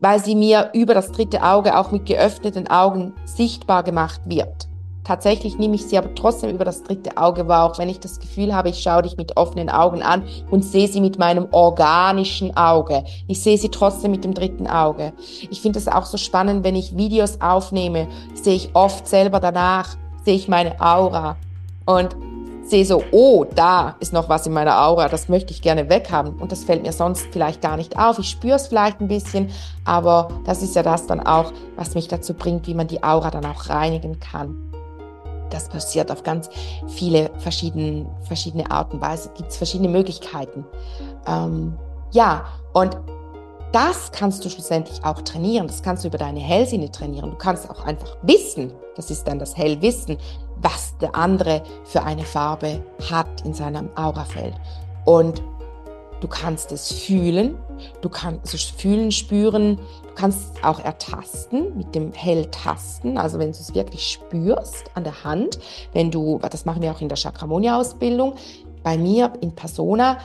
weil 0.00 0.18
sie 0.18 0.34
mir 0.34 0.70
über 0.72 0.94
das 0.94 1.12
dritte 1.12 1.42
Auge 1.42 1.76
auch 1.76 1.92
mit 1.92 2.06
geöffneten 2.06 2.68
Augen 2.68 3.14
sichtbar 3.24 3.82
gemacht 3.82 4.22
wird. 4.24 4.69
Tatsächlich 5.04 5.58
nehme 5.58 5.74
ich 5.74 5.86
sie 5.86 5.96
aber 5.96 6.14
trotzdem 6.14 6.50
über 6.50 6.64
das 6.64 6.82
dritte 6.82 7.16
Auge 7.16 7.48
wahr, 7.48 7.70
auch 7.70 7.78
wenn 7.78 7.88
ich 7.88 8.00
das 8.00 8.20
Gefühl 8.20 8.54
habe, 8.54 8.68
ich 8.68 8.80
schaue 8.80 9.02
dich 9.02 9.16
mit 9.16 9.36
offenen 9.36 9.70
Augen 9.70 10.02
an 10.02 10.24
und 10.50 10.62
sehe 10.62 10.88
sie 10.88 11.00
mit 11.00 11.18
meinem 11.18 11.48
organischen 11.52 12.56
Auge. 12.56 13.04
Ich 13.26 13.42
sehe 13.42 13.58
sie 13.58 13.70
trotzdem 13.70 14.10
mit 14.10 14.24
dem 14.24 14.34
dritten 14.34 14.66
Auge. 14.66 15.12
Ich 15.50 15.60
finde 15.60 15.78
es 15.78 15.88
auch 15.88 16.04
so 16.04 16.18
spannend, 16.18 16.64
wenn 16.64 16.76
ich 16.76 16.96
Videos 16.96 17.40
aufnehme, 17.40 18.08
sehe 18.34 18.54
ich 18.54 18.70
oft 18.74 19.08
selber 19.08 19.40
danach, 19.40 19.96
sehe 20.24 20.36
ich 20.36 20.48
meine 20.48 20.80
Aura. 20.80 21.36
Und 21.86 22.14
sehe 22.70 22.84
so, 22.84 23.02
oh, 23.10 23.44
da 23.54 23.96
ist 24.00 24.12
noch 24.12 24.28
was 24.28 24.46
in 24.46 24.52
meiner 24.52 24.86
Aura, 24.86 25.08
das 25.08 25.28
möchte 25.28 25.52
ich 25.52 25.60
gerne 25.60 25.88
weghaben. 25.90 26.34
Und 26.38 26.52
das 26.52 26.64
fällt 26.64 26.82
mir 26.82 26.92
sonst 26.92 27.26
vielleicht 27.32 27.60
gar 27.60 27.76
nicht 27.76 27.98
auf. 27.98 28.18
Ich 28.18 28.30
spüre 28.30 28.56
es 28.56 28.68
vielleicht 28.68 29.00
ein 29.00 29.08
bisschen, 29.08 29.50
aber 29.84 30.28
das 30.44 30.62
ist 30.62 30.76
ja 30.76 30.82
das 30.82 31.06
dann 31.06 31.20
auch, 31.20 31.52
was 31.76 31.94
mich 31.94 32.08
dazu 32.08 32.32
bringt, 32.32 32.66
wie 32.68 32.74
man 32.74 32.86
die 32.86 33.02
Aura 33.02 33.30
dann 33.30 33.44
auch 33.44 33.68
reinigen 33.68 34.20
kann. 34.20 34.56
Das 35.50 35.68
passiert 35.68 36.10
auf 36.10 36.22
ganz 36.22 36.48
viele 36.88 37.30
verschiedene, 37.38 38.06
verschiedene 38.22 38.70
Art 38.70 38.92
und 38.92 39.00
Weise. 39.00 39.30
Gibt 39.36 39.50
es 39.50 39.56
verschiedene 39.56 39.88
Möglichkeiten. 39.88 40.64
Ähm, 41.26 41.76
ja, 42.12 42.46
und 42.72 42.96
das 43.72 44.10
kannst 44.10 44.44
du 44.44 44.48
schlussendlich 44.48 45.04
auch 45.04 45.20
trainieren. 45.22 45.66
Das 45.66 45.82
kannst 45.82 46.02
du 46.04 46.08
über 46.08 46.18
deine 46.18 46.40
Hellsinne 46.40 46.90
trainieren. 46.90 47.30
Du 47.30 47.36
kannst 47.36 47.70
auch 47.70 47.84
einfach 47.84 48.16
wissen, 48.22 48.72
das 48.96 49.10
ist 49.10 49.28
dann 49.28 49.38
das 49.38 49.56
Hellwissen, 49.56 50.18
was 50.60 50.96
der 50.98 51.14
andere 51.14 51.62
für 51.84 52.02
eine 52.02 52.24
Farbe 52.24 52.84
hat 53.10 53.42
in 53.44 53.54
seinem 53.54 53.88
Aurafeld. 53.96 54.54
Und 55.04 55.42
du 56.20 56.28
kannst 56.28 56.72
es 56.72 56.92
fühlen, 56.92 57.56
du 58.00 58.08
kannst 58.08 58.54
es 58.54 58.64
fühlen, 58.64 59.10
spüren, 59.10 59.76
du 59.76 60.14
kannst 60.14 60.38
es 60.54 60.64
auch 60.64 60.80
ertasten 60.80 61.76
mit 61.76 61.94
dem 61.94 62.12
Helltasten, 62.12 63.18
also 63.18 63.38
wenn 63.38 63.52
du 63.52 63.58
es 63.58 63.74
wirklich 63.74 64.06
spürst 64.06 64.90
an 64.94 65.04
der 65.04 65.24
Hand, 65.24 65.58
wenn 65.92 66.10
du, 66.10 66.38
das 66.50 66.64
machen 66.64 66.82
wir 66.82 66.92
auch 66.92 67.00
in 67.00 67.08
der 67.08 67.18
Chakramonia-Ausbildung, 67.18 68.34
bei 68.82 68.96
mir 68.96 69.32
in 69.40 69.54
Persona, 69.54 70.18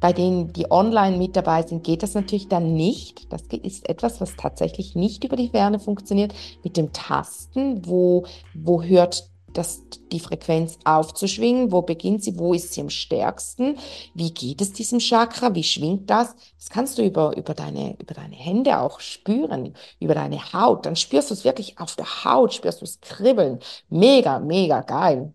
bei 0.00 0.14
denen, 0.14 0.52
die 0.52 0.70
online 0.70 1.18
mit 1.18 1.36
dabei 1.36 1.62
sind, 1.62 1.84
geht 1.84 2.02
das 2.02 2.14
natürlich 2.14 2.48
dann 2.48 2.72
nicht. 2.72 3.30
Das 3.30 3.42
ist 3.62 3.86
etwas, 3.86 4.20
was 4.20 4.34
tatsächlich 4.34 4.96
nicht 4.96 5.24
über 5.24 5.36
die 5.36 5.50
Ferne 5.50 5.78
funktioniert. 5.78 6.32
Mit 6.64 6.78
dem 6.78 6.92
Tasten, 6.92 7.86
wo, 7.86 8.24
wo 8.54 8.82
hört 8.82 9.29
das, 9.52 9.82
die 10.12 10.20
Frequenz 10.20 10.78
aufzuschwingen. 10.84 11.72
Wo 11.72 11.82
beginnt 11.82 12.24
sie? 12.24 12.38
Wo 12.38 12.54
ist 12.54 12.72
sie 12.72 12.80
am 12.80 12.90
stärksten? 12.90 13.76
Wie 14.14 14.32
geht 14.32 14.60
es 14.60 14.72
diesem 14.72 14.98
Chakra? 14.98 15.54
Wie 15.54 15.64
schwingt 15.64 16.08
das? 16.10 16.34
Das 16.56 16.70
kannst 16.70 16.98
du 16.98 17.02
über, 17.04 17.36
über, 17.36 17.54
deine, 17.54 17.96
über 18.00 18.14
deine 18.14 18.36
Hände 18.36 18.78
auch 18.80 19.00
spüren, 19.00 19.74
über 19.98 20.14
deine 20.14 20.52
Haut. 20.52 20.86
Dann 20.86 20.96
spürst 20.96 21.30
du 21.30 21.34
es 21.34 21.44
wirklich 21.44 21.78
auf 21.78 21.96
der 21.96 22.24
Haut, 22.24 22.54
spürst 22.54 22.80
du 22.80 22.84
es 22.84 23.00
kribbeln. 23.00 23.60
Mega, 23.88 24.38
mega 24.40 24.80
geil. 24.82 25.34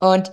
Und 0.00 0.30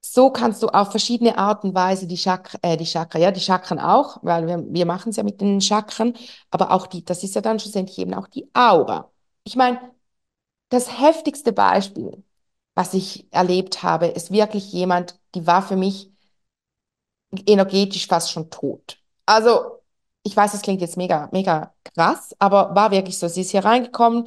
so 0.00 0.30
kannst 0.30 0.62
du 0.62 0.68
auf 0.68 0.90
verschiedene 0.90 1.36
Art 1.38 1.62
und 1.64 1.74
Weise 1.74 2.06
die 2.06 2.16
Chakra, 2.16 2.58
äh, 2.62 2.76
die 2.76 2.84
Chakra, 2.86 3.18
ja, 3.18 3.30
die 3.30 3.40
Chakren 3.40 3.78
auch, 3.78 4.18
weil 4.22 4.46
wir, 4.46 4.64
wir 4.72 4.86
machen 4.86 5.10
es 5.10 5.16
ja 5.16 5.22
mit 5.22 5.40
den 5.40 5.60
Chakren, 5.60 6.14
aber 6.50 6.72
auch 6.72 6.86
die, 6.86 7.04
das 7.04 7.22
ist 7.22 7.34
ja 7.34 7.40
dann 7.40 7.60
schlussendlich 7.60 7.98
eben 7.98 8.14
auch 8.14 8.26
die 8.28 8.48
Aura. 8.54 9.10
Ich 9.44 9.56
meine, 9.56 9.78
das 10.70 11.00
heftigste 11.00 11.52
Beispiel, 11.52 12.24
was 12.74 12.94
ich 12.94 13.26
erlebt 13.32 13.82
habe, 13.82 14.06
ist 14.06 14.30
wirklich 14.30 14.72
jemand, 14.72 15.18
die 15.34 15.46
war 15.46 15.62
für 15.62 15.76
mich 15.76 16.10
energetisch 17.46 18.06
fast 18.06 18.32
schon 18.32 18.50
tot. 18.50 18.98
Also, 19.26 19.80
ich 20.22 20.36
weiß, 20.36 20.52
das 20.52 20.62
klingt 20.62 20.80
jetzt 20.80 20.96
mega, 20.96 21.28
mega 21.32 21.74
krass, 21.84 22.34
aber 22.38 22.74
war 22.74 22.90
wirklich 22.90 23.18
so. 23.18 23.28
Sie 23.28 23.42
ist 23.42 23.50
hier 23.50 23.64
reingekommen, 23.64 24.26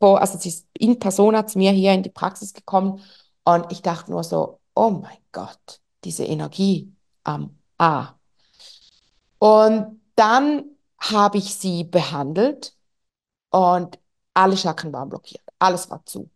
also 0.00 0.38
sie 0.38 0.50
ist 0.50 0.66
in 0.78 0.98
Persona 0.98 1.46
zu 1.46 1.58
mir 1.58 1.72
hier 1.72 1.92
in 1.92 2.02
die 2.02 2.10
Praxis 2.10 2.52
gekommen 2.52 3.02
und 3.44 3.72
ich 3.72 3.82
dachte 3.82 4.10
nur 4.10 4.24
so, 4.24 4.60
oh 4.74 4.90
mein 4.90 5.18
Gott, 5.32 5.80
diese 6.04 6.24
Energie 6.24 6.92
am 7.24 7.58
A. 7.78 8.14
Und 9.38 10.00
dann 10.14 10.64
habe 10.98 11.38
ich 11.38 11.54
sie 11.54 11.84
behandelt 11.84 12.76
und 13.50 13.98
alle 14.34 14.56
Chakren 14.56 14.92
waren 14.92 15.08
blockiert. 15.08 15.45
Alles 15.58 15.90
war 15.90 16.04
zu. 16.06 16.30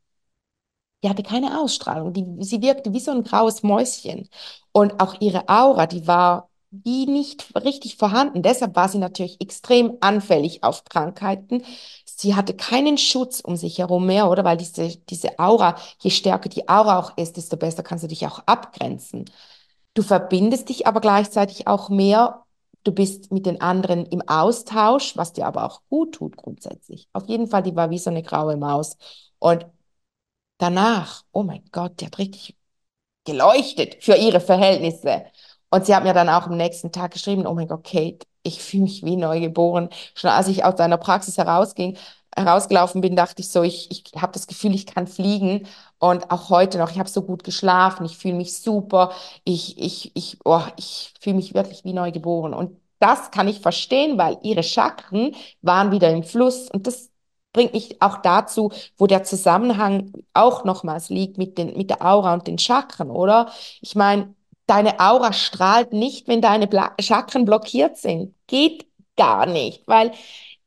Die 1.02 1.08
hatte 1.08 1.22
keine 1.22 1.58
Ausstrahlung. 1.60 2.12
Die, 2.12 2.26
sie 2.40 2.60
wirkte 2.62 2.92
wie 2.92 3.00
so 3.00 3.10
ein 3.10 3.24
graues 3.24 3.62
Mäuschen. 3.62 4.28
Und 4.72 5.00
auch 5.00 5.20
ihre 5.20 5.48
Aura, 5.48 5.86
die 5.86 6.06
war 6.06 6.50
wie 6.70 7.06
nicht 7.06 7.54
richtig 7.56 7.96
vorhanden. 7.96 8.42
Deshalb 8.42 8.76
war 8.76 8.88
sie 8.88 8.98
natürlich 8.98 9.40
extrem 9.40 9.96
anfällig 10.00 10.62
auf 10.62 10.84
Krankheiten. 10.84 11.64
Sie 12.04 12.34
hatte 12.36 12.54
keinen 12.54 12.98
Schutz 12.98 13.40
um 13.40 13.56
sich 13.56 13.78
herum 13.78 14.06
mehr, 14.06 14.30
oder? 14.30 14.44
Weil 14.44 14.56
diese, 14.58 14.96
diese 15.08 15.38
Aura, 15.38 15.76
je 16.00 16.10
stärker 16.10 16.48
die 16.48 16.68
Aura 16.68 16.98
auch 16.98 17.16
ist, 17.16 17.36
desto 17.36 17.56
besser 17.56 17.82
kannst 17.82 18.04
du 18.04 18.08
dich 18.08 18.26
auch 18.26 18.40
abgrenzen. 18.46 19.24
Du 19.94 20.02
verbindest 20.02 20.68
dich 20.68 20.86
aber 20.86 21.00
gleichzeitig 21.00 21.66
auch 21.66 21.88
mehr 21.88 22.44
Du 22.84 22.92
bist 22.92 23.30
mit 23.32 23.46
den 23.46 23.60
anderen 23.60 24.06
im 24.06 24.22
Austausch, 24.28 25.16
was 25.16 25.32
dir 25.32 25.46
aber 25.46 25.64
auch 25.64 25.82
gut 25.88 26.14
tut 26.14 26.36
grundsätzlich. 26.36 27.08
Auf 27.12 27.26
jeden 27.28 27.46
Fall, 27.46 27.62
die 27.62 27.76
war 27.76 27.90
wie 27.90 27.98
so 27.98 28.10
eine 28.10 28.22
graue 28.22 28.56
Maus. 28.56 28.96
Und 29.38 29.66
danach, 30.58 31.24
oh 31.32 31.42
mein 31.42 31.64
Gott, 31.72 32.00
die 32.00 32.06
hat 32.06 32.18
richtig 32.18 32.56
geleuchtet 33.24 34.02
für 34.04 34.16
ihre 34.16 34.40
Verhältnisse. 34.40 35.24
Und 35.70 35.86
sie 35.86 35.94
hat 35.94 36.04
mir 36.04 36.14
dann 36.14 36.28
auch 36.28 36.46
am 36.46 36.56
nächsten 36.56 36.92
Tag 36.92 37.12
geschrieben, 37.12 37.46
oh 37.46 37.54
mein 37.54 37.68
Gott, 37.68 37.84
Kate, 37.84 38.26
ich 38.42 38.62
fühle 38.62 38.84
mich 38.84 39.04
wie 39.04 39.16
neugeboren. 39.16 39.90
Schon 40.14 40.30
als 40.30 40.48
ich 40.48 40.64
aus 40.64 40.76
deiner 40.76 40.98
Praxis 40.98 41.38
herausging, 41.38 41.96
herausgelaufen 42.36 43.00
bin, 43.00 43.16
dachte 43.16 43.42
ich 43.42 43.48
so, 43.50 43.62
ich, 43.62 43.90
ich 43.90 44.20
habe 44.20 44.32
das 44.32 44.46
Gefühl, 44.46 44.74
ich 44.74 44.86
kann 44.86 45.06
fliegen. 45.06 45.66
Und 45.98 46.30
auch 46.30 46.50
heute 46.50 46.78
noch, 46.78 46.90
ich 46.90 46.98
habe 46.98 47.08
so 47.08 47.22
gut 47.22 47.44
geschlafen, 47.44 48.06
ich 48.06 48.16
fühle 48.16 48.34
mich 48.34 48.58
super, 48.58 49.12
ich, 49.44 49.78
ich, 49.78 50.12
ich, 50.14 50.38
oh, 50.44 50.62
ich 50.76 51.14
fühle 51.20 51.36
mich 51.36 51.54
wirklich 51.54 51.84
wie 51.84 51.92
neu 51.92 52.12
geboren. 52.12 52.54
Und 52.54 52.78
das 52.98 53.30
kann 53.30 53.48
ich 53.48 53.60
verstehen, 53.60 54.18
weil 54.18 54.38
ihre 54.42 54.62
Chakren 54.62 55.34
waren 55.62 55.90
wieder 55.90 56.10
im 56.10 56.22
Fluss. 56.22 56.70
Und 56.70 56.86
das 56.86 57.10
bringt 57.52 57.72
mich 57.72 58.00
auch 58.02 58.18
dazu, 58.18 58.70
wo 58.96 59.06
der 59.06 59.24
Zusammenhang 59.24 60.12
auch 60.34 60.64
nochmals 60.64 61.08
liegt 61.10 61.38
mit, 61.38 61.58
den, 61.58 61.76
mit 61.76 61.90
der 61.90 62.04
Aura 62.04 62.34
und 62.34 62.46
den 62.46 62.58
Chakren, 62.58 63.10
oder? 63.10 63.50
Ich 63.80 63.96
meine, 63.96 64.34
deine 64.66 65.00
Aura 65.00 65.32
strahlt 65.32 65.92
nicht, 65.92 66.28
wenn 66.28 66.40
deine 66.40 66.66
Bla 66.68 66.92
Chakren 67.00 67.44
blockiert 67.44 67.96
sind. 67.96 68.34
Geht 68.46 68.86
gar 69.16 69.46
nicht, 69.46 69.86
weil 69.88 70.12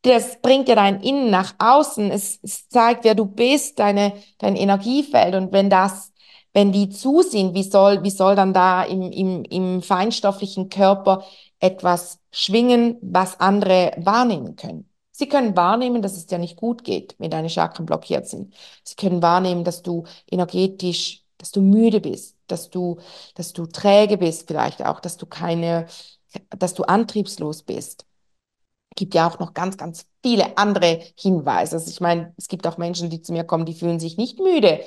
das 0.04 0.40
bringt 0.42 0.68
ja 0.68 0.74
dein 0.74 1.00
Innen 1.00 1.30
nach 1.30 1.54
außen. 1.58 2.10
Es, 2.10 2.38
es 2.42 2.68
zeigt, 2.68 3.04
wer 3.04 3.14
du 3.14 3.24
bist, 3.26 3.78
deine, 3.78 4.12
dein 4.38 4.54
Energiefeld. 4.56 5.34
Und 5.34 5.52
wenn 5.52 5.70
das, 5.70 6.12
wenn 6.52 6.72
die 6.72 6.90
zu 6.90 7.22
sind, 7.22 7.54
wie 7.54 7.62
soll, 7.62 8.02
wie 8.04 8.10
soll 8.10 8.36
dann 8.36 8.52
da 8.52 8.82
im, 8.84 9.10
im, 9.10 9.44
im 9.44 9.82
feinstofflichen 9.82 10.68
Körper 10.68 11.24
etwas 11.58 12.20
schwingen, 12.30 12.98
was 13.00 13.40
andere 13.40 13.92
wahrnehmen 13.96 14.56
können? 14.56 14.90
Sie 15.10 15.28
können 15.28 15.56
wahrnehmen, 15.56 16.02
dass 16.02 16.16
es 16.16 16.26
dir 16.26 16.38
nicht 16.38 16.56
gut 16.56 16.84
geht, 16.84 17.14
wenn 17.18 17.30
deine 17.30 17.48
Chakren 17.48 17.86
blockiert 17.86 18.26
sind. 18.28 18.52
Sie 18.82 18.96
können 18.96 19.22
wahrnehmen, 19.22 19.64
dass 19.64 19.82
du 19.82 20.04
energetisch, 20.30 21.22
dass 21.38 21.50
du 21.52 21.62
müde 21.62 22.00
bist, 22.00 22.36
dass 22.48 22.68
du, 22.68 22.98
dass 23.36 23.52
du 23.52 23.66
träge 23.66 24.18
bist, 24.18 24.48
vielleicht 24.48 24.84
auch, 24.84 25.00
dass 25.00 25.16
du 25.16 25.26
keine, 25.26 25.86
dass 26.50 26.74
du 26.74 26.82
antriebslos 26.82 27.62
bist. 27.62 28.06
Gibt 28.94 29.14
ja 29.14 29.28
auch 29.28 29.38
noch 29.38 29.54
ganz, 29.54 29.76
ganz 29.76 30.06
viele 30.22 30.56
andere 30.56 31.02
Hinweise. 31.18 31.76
Also 31.76 31.90
ich 31.90 32.00
meine, 32.00 32.32
es 32.36 32.48
gibt 32.48 32.66
auch 32.66 32.78
Menschen, 32.78 33.10
die 33.10 33.22
zu 33.22 33.32
mir 33.32 33.44
kommen, 33.44 33.66
die 33.66 33.74
fühlen 33.74 33.98
sich 34.00 34.16
nicht 34.16 34.38
müde, 34.38 34.80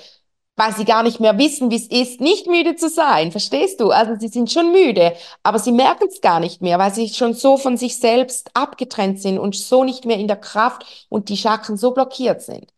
weil 0.55 0.73
sie 0.75 0.85
gar 0.85 1.03
nicht 1.03 1.19
mehr 1.19 1.37
wissen, 1.37 1.69
wie 1.69 1.75
es 1.75 1.87
ist, 1.87 2.19
nicht 2.19 2.47
müde 2.47 2.75
zu 2.75 2.89
sein. 2.89 3.31
Verstehst 3.31 3.79
du? 3.79 3.91
Also 3.91 4.15
sie 4.19 4.27
sind 4.29 4.51
schon 4.51 4.71
müde, 4.71 5.13
aber 5.43 5.59
sie 5.59 5.71
merken 5.71 6.07
es 6.09 6.19
gar 6.21 6.39
nicht 6.39 6.61
mehr, 6.61 6.79
weil 6.79 6.93
sie 6.93 7.09
schon 7.09 7.33
so 7.33 7.57
von 7.57 7.77
sich 7.77 7.99
selbst 7.99 8.49
abgetrennt 8.55 9.21
sind 9.21 9.37
und 9.37 9.55
so 9.55 9.83
nicht 9.83 10.05
mehr 10.05 10.17
in 10.17 10.27
der 10.27 10.37
Kraft 10.37 11.07
und 11.09 11.29
die 11.29 11.37
Chakren 11.37 11.77
so 11.77 11.91
blockiert 11.91 12.41
sind. 12.41 12.73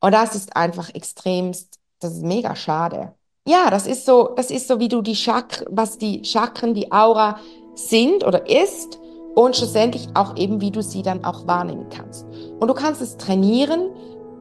Und 0.00 0.12
das 0.12 0.34
ist 0.34 0.56
einfach 0.56 0.94
extremst, 0.94 1.78
das 2.00 2.12
ist 2.14 2.22
mega 2.22 2.54
schade. 2.54 3.14
Ja, 3.46 3.70
das 3.70 3.86
ist 3.86 4.04
so, 4.04 4.34
das 4.36 4.50
ist 4.50 4.68
so, 4.68 4.78
wie 4.78 4.88
du 4.88 5.00
die 5.00 5.16
Chakren, 5.16 5.66
was 5.70 5.96
die 5.98 6.24
Chakren, 6.24 6.74
die 6.74 6.92
Aura 6.92 7.40
sind 7.74 8.24
oder 8.24 8.48
ist 8.48 8.98
und 9.34 9.56
schlussendlich 9.56 10.08
auch 10.14 10.36
eben, 10.36 10.60
wie 10.60 10.70
du 10.70 10.82
sie 10.82 11.02
dann 11.02 11.24
auch 11.24 11.46
wahrnehmen 11.46 11.86
kannst. 11.90 12.26
Und 12.60 12.68
du 12.68 12.74
kannst 12.74 13.00
es 13.00 13.16
trainieren, 13.16 13.90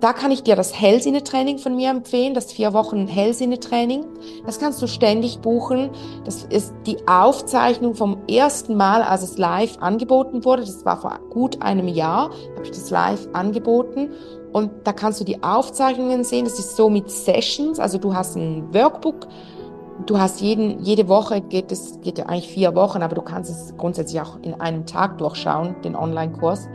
da 0.01 0.13
kann 0.13 0.31
ich 0.31 0.41
dir 0.41 0.55
das 0.55 0.73
Hellsinnetraining 0.73 1.59
von 1.59 1.75
mir 1.75 1.91
empfehlen, 1.91 2.33
das 2.33 2.51
vier 2.51 2.73
Wochen 2.73 3.07
Hellsinnetraining. 3.07 4.03
Das 4.47 4.59
kannst 4.59 4.81
du 4.81 4.87
ständig 4.87 5.41
buchen. 5.41 5.91
Das 6.25 6.43
ist 6.43 6.73
die 6.87 6.97
Aufzeichnung 7.07 7.93
vom 7.93 8.17
ersten 8.27 8.75
Mal, 8.75 9.03
als 9.03 9.21
es 9.21 9.37
live 9.37 9.77
angeboten 9.79 10.43
wurde. 10.43 10.63
Das 10.63 10.83
war 10.85 10.99
vor 10.99 11.19
gut 11.29 11.61
einem 11.61 11.87
Jahr, 11.87 12.31
habe 12.55 12.63
ich 12.63 12.71
das 12.71 12.89
live 12.89 13.27
angeboten. 13.33 14.09
Und 14.51 14.71
da 14.85 14.91
kannst 14.91 15.19
du 15.19 15.23
die 15.23 15.43
Aufzeichnungen 15.43 16.23
sehen. 16.23 16.45
Das 16.45 16.57
ist 16.57 16.75
so 16.75 16.89
mit 16.89 17.11
Sessions. 17.11 17.79
Also 17.79 17.99
du 17.99 18.15
hast 18.15 18.35
ein 18.35 18.73
Workbook. 18.73 19.27
Du 20.05 20.17
hast 20.17 20.41
jeden, 20.41 20.79
jede 20.79 21.07
Woche 21.07 21.41
geht 21.41 21.71
es, 21.71 21.99
geht 22.01 22.17
ja 22.17 22.25
eigentlich 22.25 22.47
vier 22.47 22.75
Wochen, 22.75 23.03
aber 23.03 23.15
du 23.15 23.21
kannst 23.21 23.51
es 23.51 23.75
grundsätzlich 23.77 24.21
auch 24.21 24.37
in 24.41 24.59
einem 24.59 24.85
Tag 24.85 25.17
durchschauen, 25.17 25.75
den 25.83 25.95
Online-Kurs. 25.95 26.67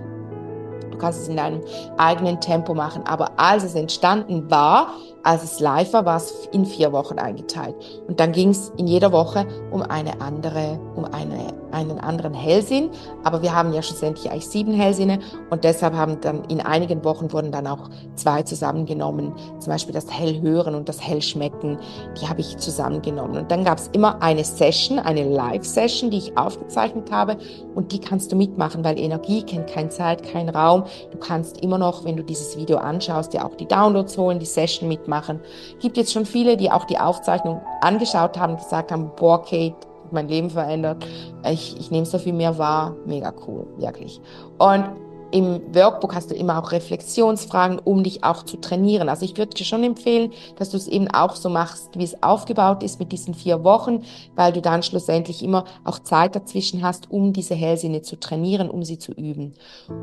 Du 0.90 0.98
kannst 0.98 1.22
es 1.22 1.28
in 1.28 1.36
deinem 1.36 1.60
eigenen 1.98 2.40
Tempo 2.40 2.72
machen. 2.72 3.02
Aber 3.06 3.38
als 3.38 3.64
es 3.64 3.74
entstanden 3.74 4.50
war, 4.50 4.88
als 5.24 5.42
es 5.42 5.60
live 5.60 5.92
war, 5.92 6.04
war 6.04 6.16
es 6.16 6.48
in 6.52 6.64
vier 6.64 6.92
Wochen 6.92 7.18
eingeteilt. 7.18 7.74
Und 8.06 8.20
dann 8.20 8.32
ging 8.32 8.50
es 8.50 8.70
in 8.76 8.86
jeder 8.86 9.12
Woche 9.12 9.46
um 9.70 9.82
eine 9.82 10.20
andere, 10.20 10.78
um 10.94 11.04
eine, 11.04 11.52
einen 11.76 12.00
anderen 12.00 12.34
Hellsinn. 12.34 12.90
Aber 13.24 13.42
wir 13.42 13.54
haben 13.54 13.72
ja 13.72 13.82
schlussendlich 13.82 14.30
eigentlich 14.30 14.48
sieben 14.48 14.72
Hellsinne 14.72 15.20
und 15.50 15.64
deshalb 15.64 15.94
haben 15.94 16.20
dann 16.20 16.44
in 16.44 16.60
einigen 16.60 17.04
Wochen 17.04 17.32
wurden 17.32 17.52
dann 17.52 17.66
auch 17.66 17.88
zwei 18.14 18.42
zusammengenommen. 18.42 19.32
Zum 19.58 19.72
Beispiel 19.72 19.94
das 19.94 20.10
Hellhören 20.10 20.74
und 20.74 20.88
das 20.88 21.00
Hellschmecken, 21.00 21.78
die 22.20 22.28
habe 22.28 22.40
ich 22.40 22.56
zusammengenommen. 22.56 23.38
Und 23.38 23.50
dann 23.50 23.64
gab 23.64 23.78
es 23.78 23.88
immer 23.88 24.22
eine 24.22 24.44
Session, 24.44 24.98
eine 24.98 25.24
Live-Session, 25.24 26.10
die 26.10 26.18
ich 26.18 26.38
aufgezeichnet 26.38 27.10
habe 27.12 27.36
und 27.74 27.92
die 27.92 28.00
kannst 28.00 28.32
du 28.32 28.36
mitmachen, 28.36 28.84
weil 28.84 28.98
Energie 28.98 29.42
kennt 29.42 29.68
keine 29.68 29.90
Zeit, 29.90 30.22
keinen 30.22 30.48
Raum. 30.48 30.84
Du 31.10 31.18
kannst 31.18 31.60
immer 31.60 31.78
noch, 31.78 32.04
wenn 32.04 32.16
du 32.16 32.24
dieses 32.24 32.56
Video 32.56 32.78
anschaust, 32.78 33.32
dir 33.32 33.44
auch 33.44 33.54
die 33.54 33.66
Downloads 33.66 34.16
holen, 34.16 34.38
die 34.38 34.46
Session 34.46 34.88
mitmachen 34.88 35.26
machen. 35.26 35.40
Gibt 35.80 35.96
jetzt 35.96 36.12
schon 36.12 36.26
viele, 36.26 36.56
die 36.56 36.70
auch 36.70 36.84
die 36.84 36.98
Aufzeichnung 36.98 37.60
angeschaut 37.80 38.38
haben, 38.38 38.56
gesagt 38.56 38.92
haben, 38.92 39.10
boah, 39.16 39.42
Kate, 39.42 39.76
mein 40.12 40.28
Leben 40.28 40.50
verändert. 40.50 41.04
Ich, 41.50 41.76
ich 41.78 41.90
nehme 41.90 42.06
so 42.06 42.18
viel 42.18 42.32
mehr 42.32 42.58
wahr. 42.58 42.94
Mega 43.06 43.32
cool, 43.46 43.66
wirklich. 43.78 44.20
Und 44.58 44.84
im 45.32 45.74
Workbook 45.74 46.14
hast 46.14 46.30
du 46.30 46.34
immer 46.34 46.62
auch 46.62 46.70
Reflexionsfragen, 46.70 47.80
um 47.80 48.04
dich 48.04 48.22
auch 48.22 48.44
zu 48.44 48.58
trainieren. 48.58 49.08
Also 49.08 49.24
ich 49.24 49.36
würde 49.36 49.54
dir 49.54 49.64
schon 49.64 49.82
empfehlen, 49.82 50.32
dass 50.56 50.70
du 50.70 50.76
es 50.76 50.86
eben 50.86 51.10
auch 51.10 51.34
so 51.34 51.50
machst, 51.50 51.90
wie 51.98 52.04
es 52.04 52.22
aufgebaut 52.22 52.82
ist 52.82 53.00
mit 53.00 53.10
diesen 53.10 53.34
vier 53.34 53.64
Wochen, 53.64 54.04
weil 54.36 54.52
du 54.52 54.62
dann 54.62 54.82
schlussendlich 54.82 55.42
immer 55.42 55.64
auch 55.84 55.98
Zeit 55.98 56.36
dazwischen 56.36 56.82
hast, 56.82 57.10
um 57.10 57.32
diese 57.32 57.54
Hellsinne 57.54 58.02
zu 58.02 58.18
trainieren, 58.20 58.70
um 58.70 58.84
sie 58.84 58.98
zu 58.98 59.12
üben. 59.12 59.54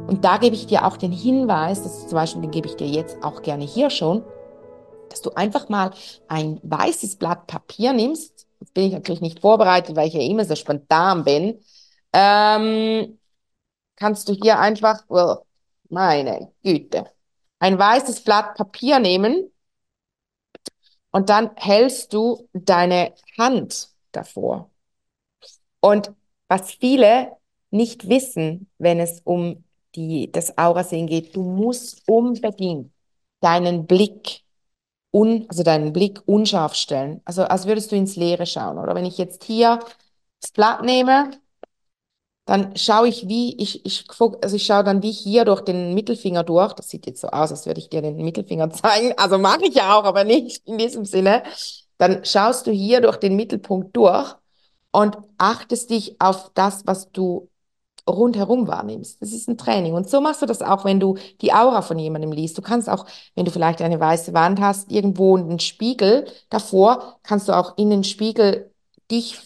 Und 0.08 0.26
da 0.26 0.38
gebe 0.38 0.56
ich 0.56 0.68
dir 0.68 0.86
auch 0.86 0.98
den 0.98 1.13
Hinweis, 1.13 1.84
dass 1.84 2.08
zum 2.08 2.16
Beispiel, 2.16 2.42
den 2.42 2.52
gebe 2.52 2.68
ich 2.68 2.76
dir 2.76 2.88
jetzt 2.88 3.24
auch 3.24 3.42
gerne 3.42 3.63
hier 3.63 3.89
schon, 3.89 4.24
dass 5.10 5.22
du 5.22 5.30
einfach 5.32 5.70
mal 5.70 5.92
ein 6.28 6.60
weißes 6.63 7.16
Blatt 7.16 7.48
Papier 7.48 7.94
nimmst. 7.94 8.48
Bin 8.74 8.86
ich 8.88 8.94
natürlich 8.94 9.22
nicht 9.22 9.40
vorbereitet, 9.40 9.96
weil 9.96 10.08
ich 10.08 10.14
ja 10.14 10.22
immer 10.22 10.46
so 10.46 10.56
spontan 10.56 11.24
bin. 11.24 11.60
Ähm, 12.14 13.20
kannst 13.96 14.30
du 14.30 14.34
hier 14.34 14.60
einfach, 14.60 15.04
well, 15.10 15.40
meine 15.90 16.52
Güte, 16.64 17.06
ein 17.60 17.78
weißes 17.78 18.24
Blatt 18.24 18.56
Papier 18.56 19.00
nehmen 19.00 19.52
und 21.12 21.30
dann 21.30 21.52
hältst 21.56 22.14
du 22.14 22.50
deine 22.54 23.14
Hand 23.38 23.90
davor. 24.12 24.72
Und 25.80 26.12
was 26.48 26.72
viele 26.72 27.38
nicht 27.72 28.08
wissen, 28.10 28.70
wenn 28.78 29.00
es 29.00 29.22
um 29.24 29.64
die, 29.96 30.32
das 30.32 30.58
Aurasehen 30.58 31.08
geht, 31.08 31.36
du 31.36 31.44
musst 31.44 32.08
unbedingt 32.08 32.92
deinen 33.42 33.86
Blick 33.86 34.43
un, 35.13 35.45
also 35.49 35.63
deinen 35.63 35.93
Blick 35.93 36.21
unscharf 36.26 36.76
stellen. 36.76 37.21
Also 37.26 37.43
als 37.43 37.65
würdest 37.67 37.91
du 37.91 37.95
ins 37.95 38.15
Leere 38.15 38.45
schauen. 38.45 38.78
Oder 38.80 38.95
wenn 38.95 39.06
ich 39.06 39.17
jetzt 39.17 39.43
hier 39.43 39.80
das 40.41 40.52
Blatt 40.52 40.84
nehme, 40.84 41.32
dann 42.45 42.76
schaue 42.76 43.08
ich 43.08 43.28
wie, 43.28 43.56
ich, 43.62 43.86
ich, 43.86 44.06
also 44.41 44.56
ich 44.56 44.65
schaue 44.65 44.84
dann 44.84 45.02
wie 45.02 45.12
hier 45.12 45.45
durch 45.45 45.62
den 45.62 45.93
Mittelfinger 45.93 46.43
durch. 46.43 46.73
Das 46.73 46.89
sieht 46.89 47.06
jetzt 47.06 47.21
so 47.21 47.28
aus, 47.30 47.52
als 47.52 47.65
würde 47.65 47.80
ich 47.80 47.89
dir 47.89 48.02
den 48.02 48.17
Mittelfinger 48.17 48.69
zeigen. 48.71 49.13
Also 49.17 49.38
mache 49.38 49.65
ich 49.65 49.76
ja 49.76 49.97
auch, 49.97 50.04
aber 50.04 50.23
nicht 50.23 50.67
in 50.67 50.78
diesem 50.78 51.06
Sinne. 51.06 51.43
Dann 51.97 52.26
schaust 52.26 52.67
du 52.67 52.71
hier 52.71 52.99
durch 53.02 53.17
den 53.17 53.36
Mittelpunkt 53.36 53.95
durch 53.95 54.36
und 54.91 55.17
achtest 55.38 55.89
dich 55.89 56.19
auf 56.19 56.52
das, 56.54 56.86
was 56.86 57.12
du 57.12 57.49
rundherum 58.08 58.68
wahrnimmst. 58.68 59.22
Das 59.22 59.32
ist 59.32 59.48
ein 59.48 59.58
Training. 59.58 59.94
Und 59.94 60.10
so 60.10 60.22
machst 60.22 60.42
du 60.42 60.46
das 60.46 60.62
auch, 60.62 60.86
wenn 60.86 61.00
du 61.00 61.18
die 61.42 61.54
Aura 61.54 61.82
von 61.82 61.98
jemandem 61.98 62.32
liest. 62.32 62.58
Du 62.58 62.62
kannst 62.62 62.89
auch, 62.89 63.06
wenn 63.36 63.46
du 63.46 63.52
vielleicht 63.52 63.82
eine 63.82 64.00
weiße 64.00 64.34
Wand 64.34 64.60
hast, 64.60 64.92
irgendwo 64.92 65.38
einen 65.38 65.60
Spiegel 65.60 66.26
davor, 66.50 67.20
kannst 67.24 67.48
du 67.48 67.54
auch 67.54 67.78
in 67.78 67.89
den 67.89 68.04
Spiegel 68.04 68.72
dich 69.10 69.39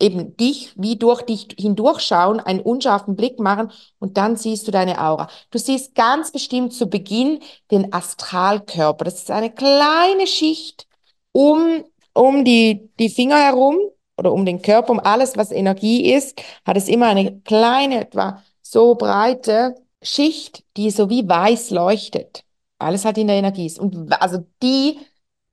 eben 0.00 0.36
dich 0.36 0.72
wie 0.76 0.96
durch 0.96 1.22
dich 1.22 1.48
hindurchschauen, 1.58 2.40
einen 2.40 2.60
unscharfen 2.60 3.16
Blick 3.16 3.38
machen 3.38 3.70
und 3.98 4.16
dann 4.16 4.36
siehst 4.36 4.66
du 4.66 4.72
deine 4.72 5.00
Aura. 5.00 5.28
Du 5.50 5.58
siehst 5.58 5.94
ganz 5.94 6.32
bestimmt 6.32 6.74
zu 6.74 6.88
Beginn 6.88 7.40
den 7.70 7.92
Astralkörper. 7.92 9.04
Das 9.04 9.14
ist 9.14 9.30
eine 9.30 9.52
kleine 9.52 10.26
Schicht 10.26 10.86
um, 11.32 11.84
um 12.12 12.44
die, 12.44 12.90
die 12.98 13.08
Finger 13.08 13.38
herum 13.38 13.78
oder 14.16 14.32
um 14.32 14.44
den 14.44 14.62
Körper, 14.62 14.90
um 14.90 15.00
alles, 15.00 15.36
was 15.36 15.50
Energie 15.50 16.12
ist, 16.12 16.40
hat 16.64 16.76
es 16.76 16.88
immer 16.88 17.06
eine 17.06 17.40
kleine, 17.40 18.02
etwa 18.02 18.42
so 18.62 18.94
breite 18.94 19.74
Schicht, 20.02 20.64
die 20.76 20.90
so 20.90 21.10
wie 21.10 21.28
weiß 21.28 21.70
leuchtet. 21.70 22.44
Alles 22.78 23.04
hat 23.04 23.18
in 23.18 23.28
der 23.28 23.36
Energie 23.36 23.66
ist. 23.66 23.78
Und 23.78 24.12
also 24.20 24.46
die, 24.62 24.98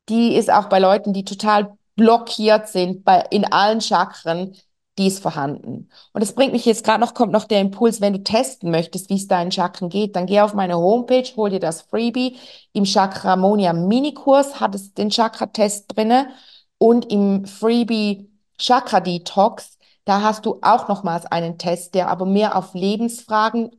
die 0.09 0.35
ist 0.35 0.51
auch 0.51 0.65
bei 0.69 0.79
Leuten, 0.79 1.13
die 1.13 1.23
total 1.23 1.77
blockiert 1.95 2.67
sind, 2.67 3.03
bei, 3.03 3.25
in 3.31 3.45
allen 3.45 3.81
Chakren, 3.81 4.55
die 4.97 5.07
ist 5.07 5.21
vorhanden. 5.21 5.89
Und 6.13 6.21
das 6.21 6.33
bringt 6.35 6.51
mich 6.51 6.65
jetzt 6.65 6.83
gerade 6.83 6.99
noch, 6.99 7.13
kommt 7.13 7.31
noch 7.31 7.45
der 7.45 7.61
Impuls, 7.61 8.01
wenn 8.01 8.13
du 8.13 8.23
testen 8.23 8.71
möchtest, 8.71 9.09
wie 9.09 9.15
es 9.15 9.27
deinen 9.27 9.51
Chakren 9.51 9.89
geht, 9.89 10.15
dann 10.15 10.25
geh 10.25 10.41
auf 10.41 10.53
meine 10.53 10.77
Homepage, 10.77 11.23
hol 11.37 11.49
dir 11.49 11.59
das 11.59 11.81
Freebie. 11.81 12.37
Im 12.73 12.85
Chakramonia 12.85 13.73
Minikurs 13.73 14.59
hat 14.59 14.75
es 14.75 14.93
den 14.93 15.09
Chakra-Test 15.09 15.95
drinne 15.95 16.29
und 16.77 17.11
im 17.11 17.45
Freebie 17.45 18.30
Chakra 18.61 18.99
Detox, 18.99 19.77
da 20.05 20.21
hast 20.21 20.45
du 20.45 20.59
auch 20.61 20.87
nochmals 20.87 21.25
einen 21.25 21.57
Test, 21.57 21.95
der 21.95 22.09
aber 22.09 22.25
mehr 22.25 22.55
auf 22.55 22.73
Lebensfragen 22.73 23.71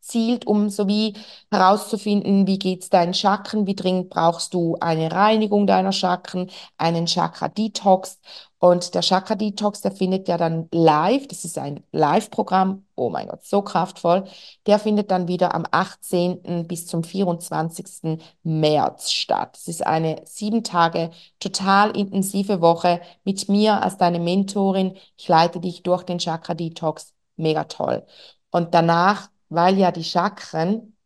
abzielt, 0.00 0.46
um 0.46 0.70
so 0.70 0.88
wie 0.88 1.14
herauszufinden, 1.50 2.46
wie 2.46 2.58
geht's 2.58 2.88
deinen 2.90 3.14
Chakren, 3.14 3.66
wie 3.66 3.74
dringend 3.74 4.10
brauchst 4.10 4.54
du 4.54 4.76
eine 4.80 5.12
Reinigung 5.12 5.66
deiner 5.66 5.92
Chakren, 5.92 6.50
einen 6.78 7.06
Chakra 7.06 7.48
Detox 7.48 8.18
und 8.58 8.94
der 8.94 9.02
Chakra 9.02 9.34
Detox, 9.34 9.80
der 9.82 9.92
findet 9.92 10.28
ja 10.28 10.36
dann 10.36 10.68
live, 10.72 11.26
das 11.28 11.44
ist 11.44 11.58
ein 11.58 11.82
Live-Programm, 11.92 12.84
oh 12.94 13.08
mein 13.10 13.28
Gott, 13.28 13.44
so 13.44 13.62
kraftvoll. 13.62 14.24
Der 14.66 14.78
findet 14.78 15.10
dann 15.10 15.28
wieder 15.28 15.54
am 15.54 15.64
18. 15.70 16.66
bis 16.66 16.86
zum 16.86 17.02
24. 17.04 18.18
März 18.42 19.10
statt. 19.12 19.56
Es 19.56 19.68
ist 19.68 19.86
eine 19.86 20.22
sieben 20.26 20.62
Tage 20.64 21.10
total 21.38 21.96
intensive 21.96 22.60
Woche 22.60 23.00
mit 23.24 23.48
mir 23.48 23.82
als 23.82 23.96
deine 23.96 24.20
Mentorin. 24.20 24.96
Ich 25.16 25.28
leite 25.28 25.60
dich 25.60 25.82
durch 25.82 26.02
den 26.02 26.18
Chakra 26.18 26.54
Detox. 26.54 27.14
Mega 27.36 27.64
toll. 27.64 28.04
Und 28.50 28.74
danach, 28.74 29.28
weil 29.50 29.76
ja 29.78 29.92
die 29.92 30.04
Chakren 30.04 30.96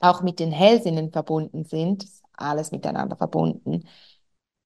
auch 0.00 0.22
mit 0.22 0.40
den 0.40 0.52
Hellsinnen 0.52 1.12
verbunden 1.12 1.64
sind, 1.64 2.06
alles 2.34 2.72
miteinander 2.72 3.16
verbunden, 3.16 3.88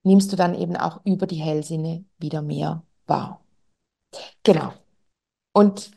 nimmst 0.02 0.32
du 0.32 0.36
dann 0.36 0.54
eben 0.54 0.76
auch 0.76 1.00
über 1.04 1.26
die 1.26 1.36
Hellsinne 1.36 2.04
wieder 2.18 2.42
mehr 2.42 2.82
wahr. 3.06 3.44
Genau. 4.42 4.72
Und 5.52 5.90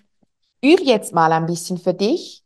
übe 0.62 0.84
jetzt 0.84 1.14
mal 1.14 1.32
ein 1.32 1.46
bisschen 1.46 1.78
für 1.78 1.94
dich. 1.94 2.44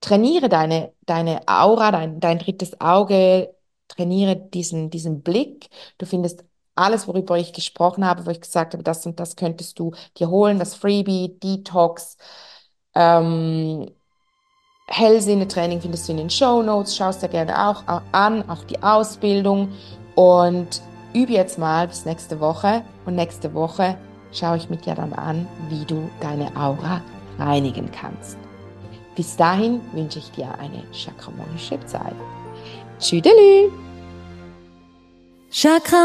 Trainiere 0.00 0.48
deine, 0.48 0.92
deine 1.06 1.46
Aura, 1.48 1.90
dein, 1.90 2.20
dein 2.20 2.38
drittes 2.38 2.80
Auge, 2.80 3.54
trainiere 3.88 4.36
diesen, 4.36 4.90
diesen 4.90 5.22
Blick. 5.22 5.68
Du 5.98 6.06
findest 6.06 6.44
alles, 6.76 7.08
worüber 7.08 7.36
ich 7.38 7.52
gesprochen 7.52 8.04
habe, 8.06 8.26
wo 8.26 8.30
ich 8.30 8.40
gesagt 8.40 8.74
habe, 8.74 8.84
das 8.84 9.04
und 9.06 9.18
das 9.18 9.36
könntest 9.36 9.78
du 9.78 9.92
dir 10.16 10.30
holen, 10.30 10.58
das 10.58 10.74
Freebie, 10.76 11.36
Detox, 11.40 12.16
ähm, 12.94 13.90
Hellsinne-Training 14.88 15.80
findest 15.80 16.08
du 16.08 16.12
in 16.12 16.18
den 16.18 16.30
Show 16.30 16.62
Notes, 16.62 16.96
schaust 16.96 17.22
dir 17.22 17.28
gerne 17.28 17.68
auch 17.68 17.84
an, 18.12 18.48
auch 18.48 18.64
die 18.64 18.82
Ausbildung 18.82 19.70
und 20.14 20.80
übe 21.12 21.32
jetzt 21.32 21.58
mal 21.58 21.86
bis 21.86 22.04
nächste 22.04 22.40
Woche 22.40 22.82
und 23.06 23.14
nächste 23.14 23.52
Woche 23.54 23.96
schaue 24.32 24.56
ich 24.56 24.70
mit 24.70 24.86
dir 24.86 24.94
dann 24.94 25.12
an, 25.12 25.46
wie 25.68 25.84
du 25.84 26.08
deine 26.20 26.54
Aura 26.56 27.02
reinigen 27.38 27.90
kannst. 27.90 28.38
Bis 29.14 29.36
dahin 29.36 29.80
wünsche 29.92 30.18
ich 30.20 30.30
dir 30.30 30.48
eine 30.58 30.82
chakramonische 30.92 31.78
Zeit. 31.86 32.14
Tschüdelü! 32.98 33.70
Chakramonia. 35.50 35.98